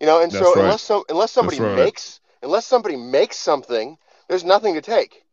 [0.00, 0.58] you know, and so right.
[0.58, 1.74] unless some unless somebody right.
[1.76, 5.24] makes unless somebody makes something, there's nothing to take.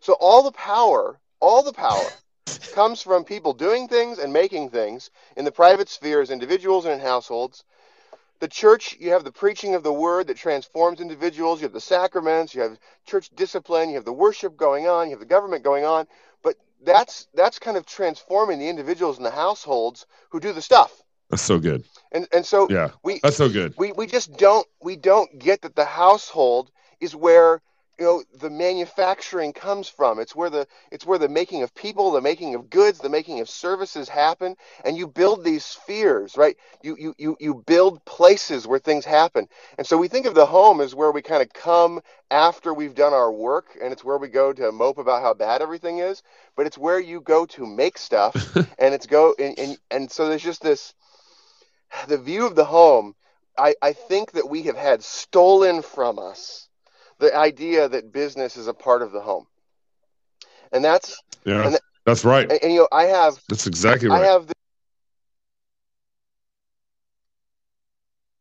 [0.00, 2.12] So all the power, all the power
[2.72, 6.94] comes from people doing things and making things in the private sphere as individuals and
[6.94, 7.64] in households.
[8.40, 11.80] The church, you have the preaching of the word that transforms individuals, you have the
[11.80, 12.76] sacraments, you have
[13.06, 16.08] church discipline, you have the worship going on, you have the government going on,
[16.42, 21.02] but that's that's kind of transforming the individuals in the households who do the stuff.
[21.30, 21.84] That's so good.
[22.10, 23.74] And and so Yeah, we that's so good.
[23.78, 27.62] we we just don't we don't get that the household is where
[27.98, 30.18] you know the manufacturing comes from.
[30.18, 33.40] It's where the it's where the making of people the making of goods the making
[33.40, 34.56] of services happen.
[34.84, 36.56] And you build these spheres right?
[36.82, 39.48] You you you, you build places where things happen.
[39.78, 42.00] And so we think of the home as where we kind of come
[42.30, 45.62] after we've done our work and it's where we go to mope about how bad
[45.62, 46.22] everything is.
[46.56, 48.34] But it's where you go to make stuff
[48.78, 50.94] and it's go and, and and so there's just this
[52.08, 53.14] the view of the home
[53.58, 56.68] I, I think that we have had stolen from us
[57.22, 59.46] the idea that business is a part of the home.
[60.72, 62.50] And that's Yeah, And- that's right.
[62.50, 64.16] and, and, you know I have That's exactly right.
[64.16, 64.30] I right.
[64.32, 64.54] have the,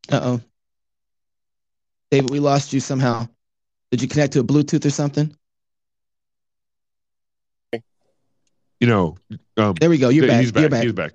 [0.10, 0.42] Uh oh.
[2.10, 3.28] David, we lost you somehow.
[3.92, 5.34] Did you connect to a Bluetooth or something?
[8.80, 9.16] You know,
[9.58, 10.10] um, There we go.
[10.10, 10.42] You're back.
[10.42, 10.62] he's back.
[10.62, 10.84] You're back.
[10.84, 11.14] He's back.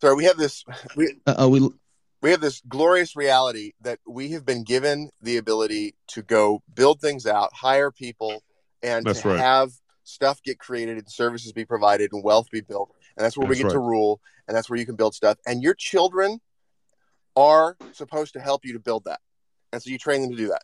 [0.00, 0.64] Sorry, we have this
[0.96, 1.48] we Uh oh.
[1.48, 1.70] We
[2.26, 7.00] we have this glorious reality that we have been given the ability to go build
[7.00, 8.42] things out, hire people,
[8.82, 9.38] and That's to right.
[9.38, 9.70] have
[10.02, 12.92] stuff get created and services be provided and wealth be built.
[13.16, 15.38] And that's where we That's get to rule, and that's where you can build stuff.
[15.46, 16.40] And your children
[17.36, 19.20] are supposed to help you to build that.
[19.72, 20.62] And so you train them to do that.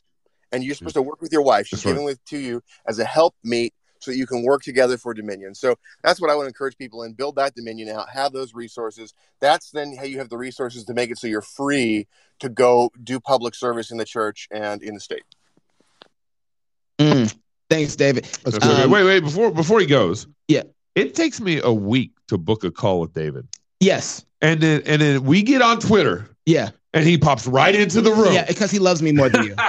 [0.51, 1.69] And you're supposed to work with your wife.
[1.69, 1.93] She's That's right.
[1.93, 3.73] giving it to you as a help meet
[4.03, 5.55] so that you can work together for dominion.
[5.55, 9.15] So that's what I would encourage people in build that dominion out, have those resources.
[9.41, 12.09] That's then how you have the resources to make it so you're free
[12.41, 15.23] to go do public service in the church and in the state.
[16.99, 17.35] Mm.
[17.71, 18.25] Thanks, David.
[18.45, 18.91] That's Um.
[18.91, 19.21] Wait, wait.
[19.21, 20.65] Before before he goes, Yeah.
[20.95, 23.49] it takes me a week to book a call with David,
[23.81, 24.25] Yes.
[24.41, 26.71] and then and then we get on Twitter, Yeah.
[26.95, 28.33] And he pops right into the room.
[28.35, 28.45] Yeah.
[28.47, 29.55] Because he loves me more than you.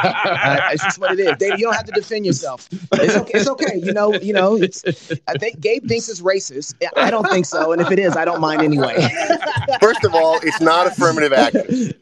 [0.00, 1.58] Uh, it's just what it is, David.
[1.58, 2.68] You don't have to defend yourself.
[2.92, 3.32] It's okay.
[3.38, 3.76] It's okay.
[3.82, 4.12] You know.
[4.14, 4.56] You know.
[4.56, 4.84] It's.
[5.26, 6.74] I think Gabe thinks it's racist.
[6.96, 7.72] I don't think so.
[7.72, 8.94] And if it is, I don't mind anyway.
[9.80, 11.92] First of all, it's not affirmative action.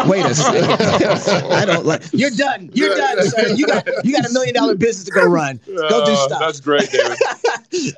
[0.09, 1.51] Wait a second.
[1.51, 2.03] I don't like.
[2.13, 2.69] You're done.
[2.73, 3.47] You're done, sir.
[3.53, 3.87] You got.
[4.05, 5.59] You got a million dollar business to go run.
[5.65, 6.39] Go do Uh, stuff.
[6.39, 7.17] That's great, David.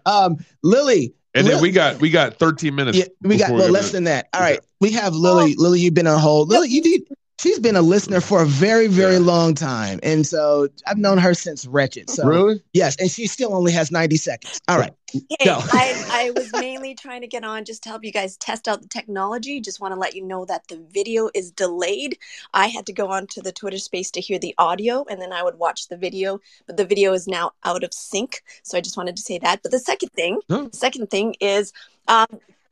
[0.05, 1.13] um, Lily.
[1.33, 2.97] And then we got we got 13 minutes.
[2.97, 4.27] Yeah, we got well less than that.
[4.33, 5.55] All right, we have Lily.
[5.55, 6.49] Lily, you've been on hold.
[6.49, 7.01] Lily, you did.
[7.39, 9.19] She's been a listener for a very, very Yeah.
[9.19, 12.09] long time, and so I've known her since Wretched.
[12.09, 12.63] So Really?
[12.73, 14.59] yes, and she still only has ninety seconds.
[14.67, 15.59] All right, Hey, Go.
[15.71, 18.81] I, I was mainly trying to get on just to help you guys test out
[18.81, 19.61] the technology.
[19.61, 22.17] Just want to let you know that the video is delayed.
[22.55, 25.43] I had to go onto the Twitter space to hear the audio and then I
[25.43, 28.41] would watch the video, but the video is now out of sync.
[28.63, 29.61] So I just wanted to say that.
[29.61, 30.69] But the second thing, No.
[30.73, 31.71] second thing is
[32.07, 32.25] um,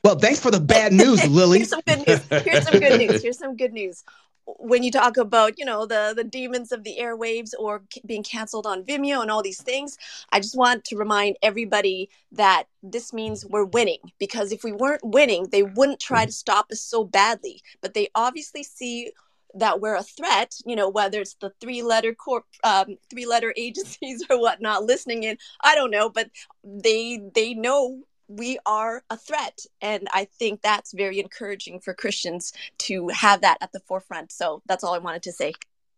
[0.03, 1.57] well, thanks for the bad news, Lily.
[1.59, 2.21] Here's some good news.
[2.43, 3.21] Here's some good news.
[3.23, 4.03] Here's some good news.
[4.45, 8.23] When you talk about, you know, the the demons of the airwaves or c- being
[8.23, 9.97] canceled on Vimeo and all these things,
[10.31, 15.03] I just want to remind everybody that this means we're winning because if we weren't
[15.03, 17.61] winning, they wouldn't try to stop us so badly.
[17.81, 19.11] But they obviously see
[19.55, 23.53] that we're a threat, you know, whether it's the three letter corp, um, three letter
[23.57, 26.29] agencies or whatnot listening in, I don't know, but
[26.63, 32.53] they they know we are a threat and i think that's very encouraging for christians
[32.77, 35.53] to have that at the forefront so that's all i wanted to say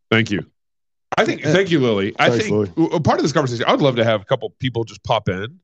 [0.10, 0.46] Thank you.
[1.18, 2.16] I think thank you, Lily.
[2.20, 5.04] I think a part of this conversation, I'd love to have a couple people just
[5.04, 5.60] pop in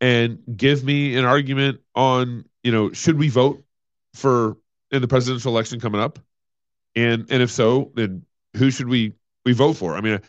[0.00, 3.62] and give me an argument on, you know, should we vote
[4.14, 4.56] for
[4.90, 6.18] in the presidential election coming up?
[6.94, 8.24] And and if so, then
[8.56, 9.12] who should we
[9.44, 9.96] we vote for?
[9.96, 10.20] I mean,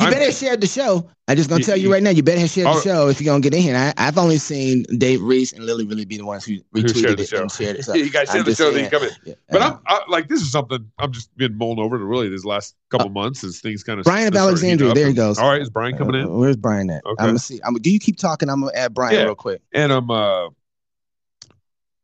[0.00, 1.08] You I'm- better share the show.
[1.28, 2.10] I just gonna tell you right now.
[2.10, 2.80] You better have shared the Oh.
[2.80, 3.76] show if you're gonna get in here.
[3.76, 7.16] I, I've only seen Dave Reese and Lily really be the ones who Who retweeted
[7.16, 7.42] the it show.
[7.42, 7.84] and shared it.
[7.84, 9.10] So you guys share the show, then saying, you come in.
[9.24, 12.04] yeah, But uh, I'm I, like, this is something I'm just been mulling over to
[12.04, 14.04] really these last couple months as things kind of.
[14.04, 14.92] Brian of Alexandria.
[14.94, 15.38] There he goes.
[15.38, 16.34] All right, is Brian coming uh, in?
[16.38, 17.04] Where's Brian at?
[17.06, 17.14] Okay.
[17.22, 17.60] I'm gonna see.
[17.64, 17.74] I'm.
[17.74, 18.50] Do you keep talking?
[18.50, 19.22] I'm gonna add Brian Yeah.
[19.26, 19.62] real quick.
[19.72, 20.48] And I'm, uh,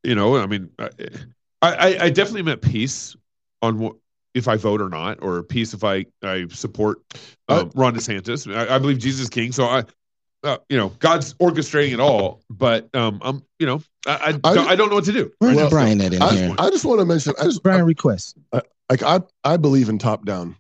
[0.05, 0.89] you know, I mean, I,
[1.61, 3.17] I, I definitely meant peace
[3.63, 3.97] on what
[4.35, 7.01] if I vote or not, or peace if I I support
[7.49, 8.53] um, Ron DeSantis.
[8.55, 9.85] I, I believe Jesus is king, so I.
[10.43, 14.55] Uh, you know, God's orchestrating it all, but um, I'm, you know, I I, I-
[14.55, 15.31] don't, I don't know what to do.
[15.39, 16.55] Where's Well, Brian at in I, here?
[16.59, 17.35] I just want to mention.
[17.39, 18.39] I just Brian request.
[18.89, 20.57] like I I believe in top down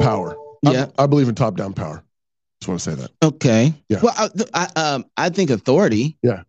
[0.00, 0.34] power.
[0.62, 0.86] Yeah.
[0.98, 2.02] I, believe in top down power.
[2.60, 3.10] Just want to say that.
[3.22, 3.74] Okay.
[3.90, 4.00] Yeah.
[4.02, 6.16] Well, I, I um I think authority.
[6.22, 6.44] Yeah.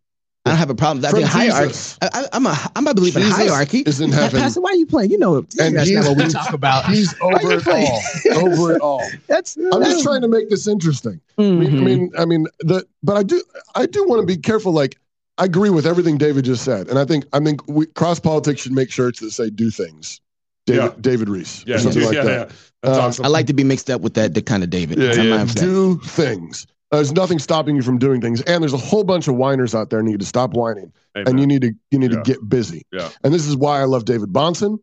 [0.46, 1.04] I don't have a problem.
[1.06, 1.68] I From think hierarchy.
[1.68, 1.98] Jesus.
[2.02, 3.80] I, I, I'm a I'm a believer in Jesus hierarchy.
[3.80, 4.40] is in Pa- heaven.
[4.40, 5.12] Pastor, why are you playing?
[5.12, 6.86] You know, And that's not what we talk about.
[6.86, 8.02] He's Why over it all.
[8.36, 9.06] Over it all.
[9.28, 9.58] That's.
[9.58, 11.20] I'm just trying to make this interesting.
[11.38, 13.42] I mean, I mean, I mean, the but I do
[13.76, 14.72] I do want to be careful.
[14.72, 14.98] Like
[15.38, 18.62] I agree with everything David just said, and I think I think we, cross politics
[18.62, 20.22] should make shirts that say "Do things."
[20.66, 20.92] David Yeah.
[21.02, 22.50] David Reese, Yeah, or something yeah, like yeah, that.
[22.50, 22.56] yeah.
[22.84, 23.26] That's Uh, awesome.
[23.26, 25.00] I like to be mixed up with that, the kind of David.
[25.00, 25.46] Yeah, yeah.
[25.46, 26.66] Do things.
[26.92, 29.90] There's nothing stopping you from doing things, and there's a whole bunch of whiners out
[29.92, 30.00] there.
[30.00, 31.28] and you Need to stop whining, Amen.
[31.28, 32.18] and you need to you need Yeah.
[32.18, 32.84] to get busy.
[32.92, 33.10] Yeah.
[33.24, 34.80] And this is why I love David Bahnsen,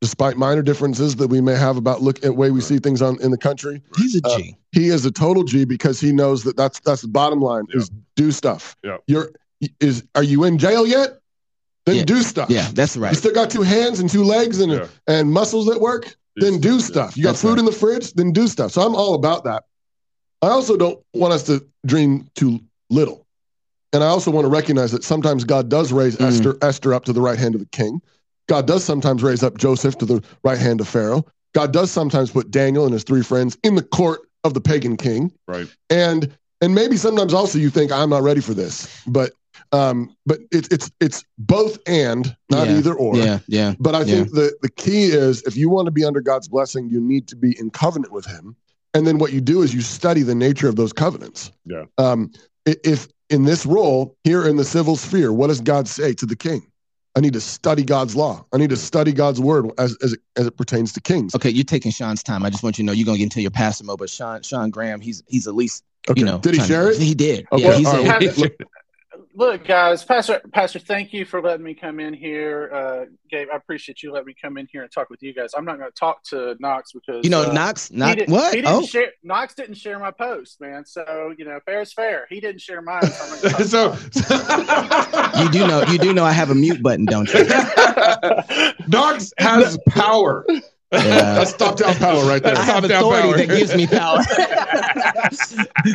[0.00, 2.66] despite minor differences that we may have about look at way we Right.
[2.68, 3.82] see things on in the country.
[3.96, 4.38] He's a Uh,
[4.72, 7.88] he is a total G because he knows that that's that's the bottom line is
[8.16, 8.74] do stuff.
[8.82, 8.96] Yeah.
[9.06, 9.30] You're
[9.80, 11.20] is are you in jail yet?
[11.86, 12.04] Then Yeah.
[12.04, 12.50] do stuff.
[12.50, 13.12] yeah, that's right.
[13.12, 14.86] You still got two hands and two legs and Yeah.
[15.06, 16.16] and muscles that work.
[16.36, 17.16] Then do stuff.
[17.16, 17.58] You got That's food right.
[17.60, 18.12] in the fridge.
[18.14, 18.72] Then do stuff.
[18.72, 19.62] So I'm all about that.
[20.44, 23.26] I also don't want us to dream too little,
[23.92, 26.26] and I also want to recognize that sometimes God does raise Mm.
[26.28, 28.00] Esther Esther up to the right hand of the king.
[28.48, 31.24] God does sometimes raise up Joseph to the right hand of Pharaoh.
[31.54, 34.96] God does sometimes put Daniel and his three friends in the court of the pagan
[34.96, 35.66] king right.
[35.88, 39.32] and and maybe sometimes also you think I'm not ready for this, but
[39.72, 42.76] um, but it's it's it's both and not Yeah.
[42.78, 43.16] either or.
[43.16, 43.74] Yeah, yeah.
[43.78, 46.88] But I think the the key is if you want to be under God's blessing,
[46.88, 48.56] you need to be in covenant with Him,
[48.94, 51.50] and then what you do is you study the nature of those covenants.
[51.66, 51.84] Yeah.
[51.98, 52.30] Um,
[52.66, 56.36] if in this role here in the civil sphere, what does God say to the
[56.36, 56.62] king?
[57.16, 58.44] I need to study God's law.
[58.52, 61.34] I need to study God's word as as it, as it pertains to kings.
[61.34, 62.44] Okay, you're taking Sean's time.
[62.44, 64.42] I just want you to know you're gonna get into your pastor mode, but Sean
[64.42, 66.20] Sean Graham, he's he's at least Okay.
[66.20, 66.38] you know.
[66.38, 66.98] Did he trying- share it?
[67.00, 67.46] He did.
[67.52, 68.06] Okay, Yeah, he all said.
[68.20, 68.38] right.
[68.38, 68.52] Look,
[69.34, 72.70] look, guys, Pastor, Pastor, thank you for letting me come in here.
[72.72, 75.50] Uh, Gabe, I appreciate you letting me come in here and talk with you guys.
[75.56, 78.28] I'm not going to talk to Knox because You know, uh, Knox, he Knox, did-
[78.30, 78.54] what?
[78.54, 79.08] He didn't Oh, share.
[79.22, 80.84] Knox didn't share my post, man.
[80.86, 82.26] So you know, fair is fair.
[82.30, 83.02] He didn't share mine.
[83.06, 86.54] So I'm not gonna talk so, you do know, you do know I have a
[86.54, 87.44] mute button, don't you?
[88.88, 90.46] Knox has power.
[90.94, 91.34] Yeah.
[91.34, 92.56] That's top down power right there.
[92.56, 93.46] I have Top down authority power.
[93.46, 94.18] that gives me power.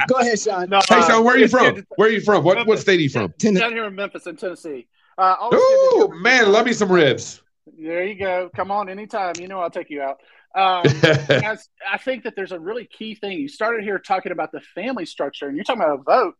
[0.08, 0.70] Go ahead, Sean.
[0.70, 1.86] No, Hey, Sean, where are you from?
[1.96, 2.44] Where are you from?
[2.44, 3.34] What what state are you from?
[3.38, 4.88] Ten- Down here in Memphis, in Tennessee.
[5.18, 6.52] Uh, always good to Ooh, hear from man, you.
[6.52, 7.42] love me some ribs.
[7.78, 8.50] There you go.
[8.56, 9.34] Come on, anytime.
[9.40, 10.18] You know I'll take you out.
[10.56, 10.84] Um,
[11.28, 13.38] guys, I think that there's a really key thing.
[13.40, 16.36] You started here talking about the family structure, and you're talking about a vote.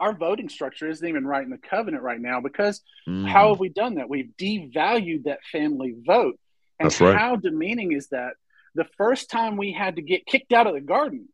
[0.00, 3.26] Our voting structure isn't even right in the covenant right now because Mm.
[3.26, 4.08] how have we done that?
[4.10, 6.38] We've devalued that family vote.
[6.78, 7.16] And That's right.
[7.16, 8.34] how demeaning is that?
[8.74, 11.28] The first time we had to get kicked out of the garden,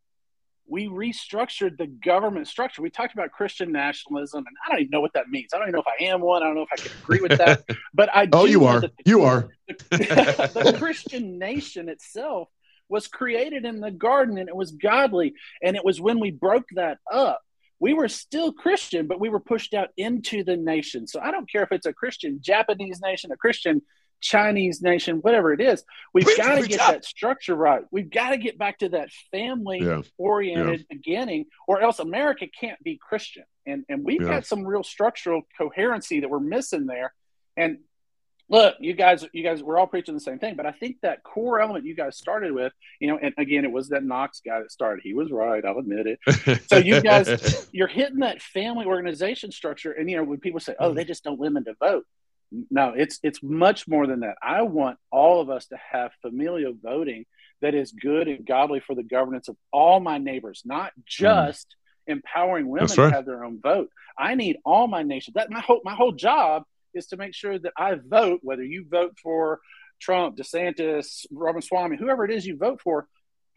[0.67, 2.81] we restructured the government structure.
[2.81, 5.53] We talked about Christian nationalism, and I don't even know what that means.
[5.53, 6.41] I don't even know if I am one.
[6.41, 7.63] I don't know if I can agree with that.
[7.93, 8.81] But I Oh, you are.
[8.81, 9.49] the- You are.
[9.91, 12.49] the Christian nation itself
[12.89, 15.33] was created in the garden and it was godly.
[15.63, 17.41] And it was when we broke that up,
[17.79, 21.07] we were still Christian, but we were pushed out into the nation.
[21.07, 23.81] So I don't care if it's a Christian Japanese nation, a Christian
[24.21, 26.87] Chinese nation, whatever it is, we've Preach, got to get up.
[26.93, 27.83] that structure right.
[27.91, 30.01] We've got to get back to that family Yeah.
[30.17, 33.43] oriented beginning, or else America can't be Christian.
[33.65, 34.29] And and we've Yeah.
[34.29, 37.13] got some real structural coherency that we're missing there.
[37.57, 37.79] And
[38.49, 41.23] look, you guys, you guys, we're all preaching the same thing, but I think that
[41.23, 44.59] core element you guys started with, you know, and again, it was that Knox guy
[44.59, 45.01] that started.
[45.03, 46.19] He was right, I'll admit it.
[46.67, 47.27] So you guys,
[47.71, 51.23] you're hitting that family organization structure, and you know, when people say, "Oh, they just
[51.23, 52.05] don't women to vote,"
[52.69, 54.35] no, it's it's much more than that.
[54.41, 57.25] I want all of us to have familial voting
[57.61, 61.75] that is good and godly for the governance of all my neighbors, not just
[62.07, 63.09] empowering women right.
[63.09, 63.89] to have their own vote.
[64.17, 65.33] I need all my nation.
[65.35, 68.85] That my whole my whole job is to make sure that I vote, whether you
[68.89, 69.59] vote for
[69.99, 73.07] Trump, DeSantis, Ramaswamy, whoever it is you vote for,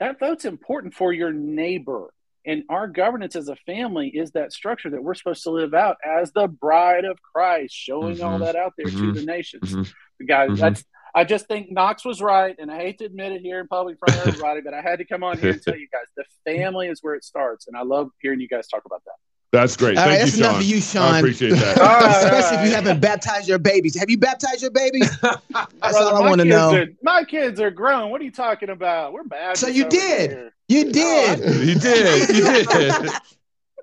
[0.00, 2.12] that vote's important for your neighbor.
[2.46, 5.96] And our governance as a family is that structure that we're supposed to live out
[6.04, 8.44] as the bride of Christ, showing all Mhm.
[8.46, 8.98] that out there Mhm.
[8.98, 9.74] to the nations.
[9.74, 9.92] Mhm.
[10.26, 10.58] Guys, Mhm.
[10.58, 10.84] that's
[11.14, 13.98] I just think Knox was right, and I hate to admit it here in public
[13.98, 16.24] front of everybody, but I had to come on here and tell you guys the
[16.44, 19.07] family is where it starts, and I love hearing you guys talk about that.
[19.50, 19.96] That's great.
[19.96, 20.44] All Thank right, you, that's Sean.
[20.44, 21.14] enough of you, Sean.
[21.14, 21.78] I appreciate that.
[21.78, 23.98] All right, all Especially if you haven't baptized your babies.
[23.98, 25.10] Have you baptized your babies?
[25.20, 26.74] That's Brother, all I my want to kids know.
[26.74, 28.10] Are, my kids are grown.
[28.10, 29.14] What are you talking about?
[29.14, 29.56] We're bad.
[29.56, 30.30] So you did.
[30.30, 30.52] Here.
[30.68, 31.38] You did.
[31.60, 32.28] he did.
[32.28, 32.66] He did.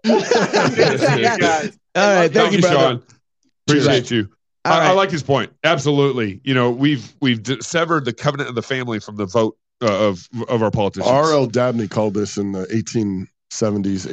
[0.04, 1.80] Good to see you guys.
[1.96, 2.76] All right, thank you, brother.
[2.76, 3.04] Sean.
[3.68, 4.30] Appreciate you.
[4.66, 5.52] All I, I like his point.
[5.64, 6.42] Absolutely.
[6.44, 10.08] You know, we've we've d- severed the covenant of the family from the vote uh,
[10.08, 11.10] of of our politicians.
[11.10, 11.48] R.L.
[11.48, 14.08] Dabney called this in the 1870s,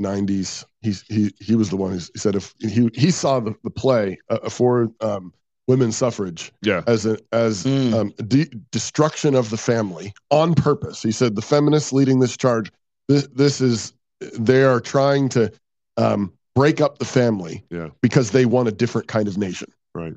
[0.00, 0.64] 1890s.
[1.08, 4.18] He he he was the one who said if he he saw the, the play
[4.30, 5.32] uh, for um,
[5.66, 6.82] women's suffrage Yeah.
[6.86, 7.94] as a as Mm.
[7.94, 11.02] um, de- destruction of the family on purpose.
[11.02, 12.72] He said the feminists leading this charge.
[13.08, 13.92] This this is
[14.38, 15.52] they are trying to
[15.96, 17.88] um, break up the family Yeah.
[18.00, 19.70] because they want a different kind of nation.
[19.98, 20.14] Right.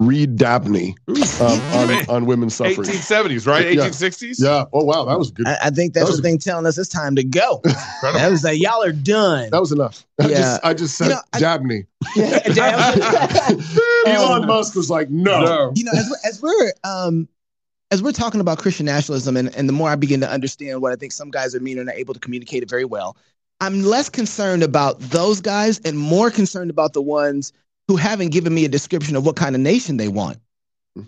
[0.00, 1.16] Read Dabney um,
[1.74, 2.88] on, on women's suffrage.
[2.88, 3.66] 1870s, right?
[3.66, 4.36] 1860s.
[4.42, 4.64] Yeah.
[4.72, 5.46] Oh wow, that was good.
[5.46, 7.60] I, I think that's That was- the thing telling us it's time to go.
[7.64, 8.18] Incredible.
[8.20, 9.50] That was like y'all are done.
[9.50, 10.06] That was enough.
[10.18, 10.36] I Yeah.
[10.38, 11.84] just I just said You know, I- Dabney.
[12.16, 13.00] Damn.
[14.06, 15.72] Elon Musk was like, no.
[15.74, 17.28] you know, as we're, as we're um
[17.90, 20.92] as we're talking about Christian nationalism, and, and the more I begin to understand what
[20.92, 23.16] I think some guys are mean and are able to communicate it very well,
[23.60, 27.52] I'm less concerned about those guys and more concerned about the ones
[27.88, 30.38] who haven't given me a description of what kind of nation they want.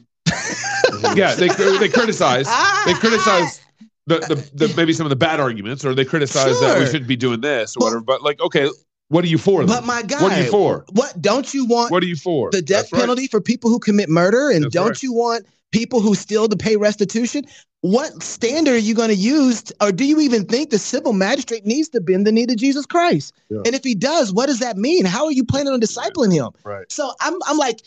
[1.14, 1.34] Yeah.
[1.34, 2.46] They they criticize.
[2.84, 3.60] They criticize.
[4.06, 7.06] The, the, the maybe some of the bad arguments, or they criticize that we shouldn't
[7.06, 8.00] be doing this or whatever.
[8.00, 8.68] But like, okay,
[9.08, 9.64] what are you for?
[9.64, 9.76] Then?
[9.76, 10.84] But my God, What are you for?
[10.92, 12.50] What don't you want What are you for?
[12.50, 13.00] the death That's right.
[13.00, 14.50] penalty for people who commit murder?
[14.50, 15.02] And That's don't right.
[15.02, 17.44] you want people who steal to pay restitution?
[17.82, 19.72] What standard are you going to use?
[19.80, 22.84] or do you even think the civil magistrate needs to bend the knee to Jesus
[22.84, 23.32] Christ?
[23.48, 23.62] Yeah.
[23.64, 25.06] And if he does, what does that mean?
[25.06, 26.50] How are you planning on discipling him?
[26.64, 26.90] Right.
[26.92, 27.80] So I'm, I'm like,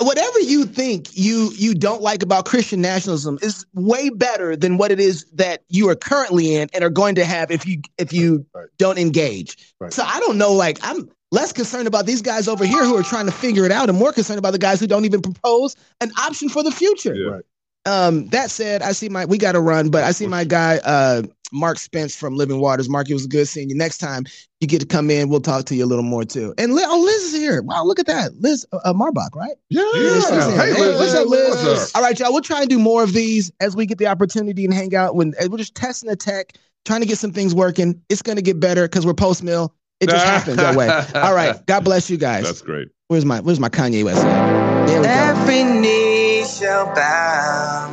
[0.00, 4.92] whatever you think you you don't like about Christian nationalism is way better than what
[4.92, 8.12] it is that you are currently in and are going to have if you if
[8.12, 8.68] you Right.
[8.78, 9.74] don't engage.
[9.80, 9.92] Right.
[9.92, 10.52] So I don't know.
[10.52, 13.72] Like I'm less concerned about these guys over here who are trying to figure it
[13.72, 16.70] out, and more concerned about the guys who don't even propose an option for the
[16.70, 17.14] future.
[17.14, 17.30] Yeah.
[17.30, 17.44] Right.
[17.84, 20.78] Um, that said, I see my we got to run, but I see my guy
[20.84, 21.22] uh
[21.52, 22.88] Mark Spence from Living Waters.
[22.88, 23.76] Mark, it was good seeing you.
[23.76, 24.24] Next time
[24.60, 26.54] you get to come in, we'll talk to you a little more too.
[26.58, 27.60] And Liz, oh, Liz is here.
[27.62, 29.56] Wow, look at that, Liz uh, uh, Marbach, right?
[29.68, 29.82] Yeah.
[29.94, 30.54] Liz is.
[30.54, 30.98] Hey, Liz.
[30.98, 31.64] what's up, Liz?
[31.64, 31.96] What's up?
[31.96, 32.32] All right, y'all.
[32.32, 35.16] We'll try and do more of these as we get the opportunity and hang out.
[35.16, 38.00] When we're just testing the tech, trying to get some things working.
[38.08, 39.74] It's gonna get better because we're post mill.
[40.02, 40.88] It just happens that way.
[41.14, 41.64] All right.
[41.66, 42.44] God bless you guys.
[42.44, 42.88] That's great.
[43.08, 44.22] Where's my Where's my Kanye West?
[44.22, 45.12] There we go.
[45.12, 47.88] Every knee shall bow.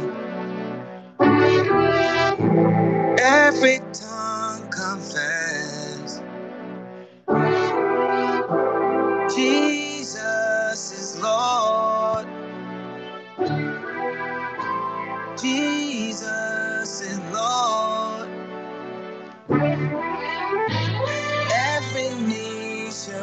[3.19, 4.08] Every tongue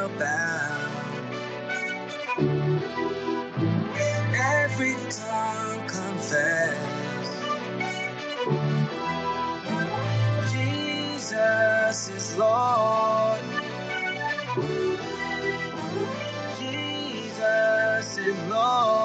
[0.06, 1.12] about.
[4.34, 6.78] Every tongue confess
[10.52, 13.40] Jesus is Lord.
[16.58, 18.95] Jesus is Lord.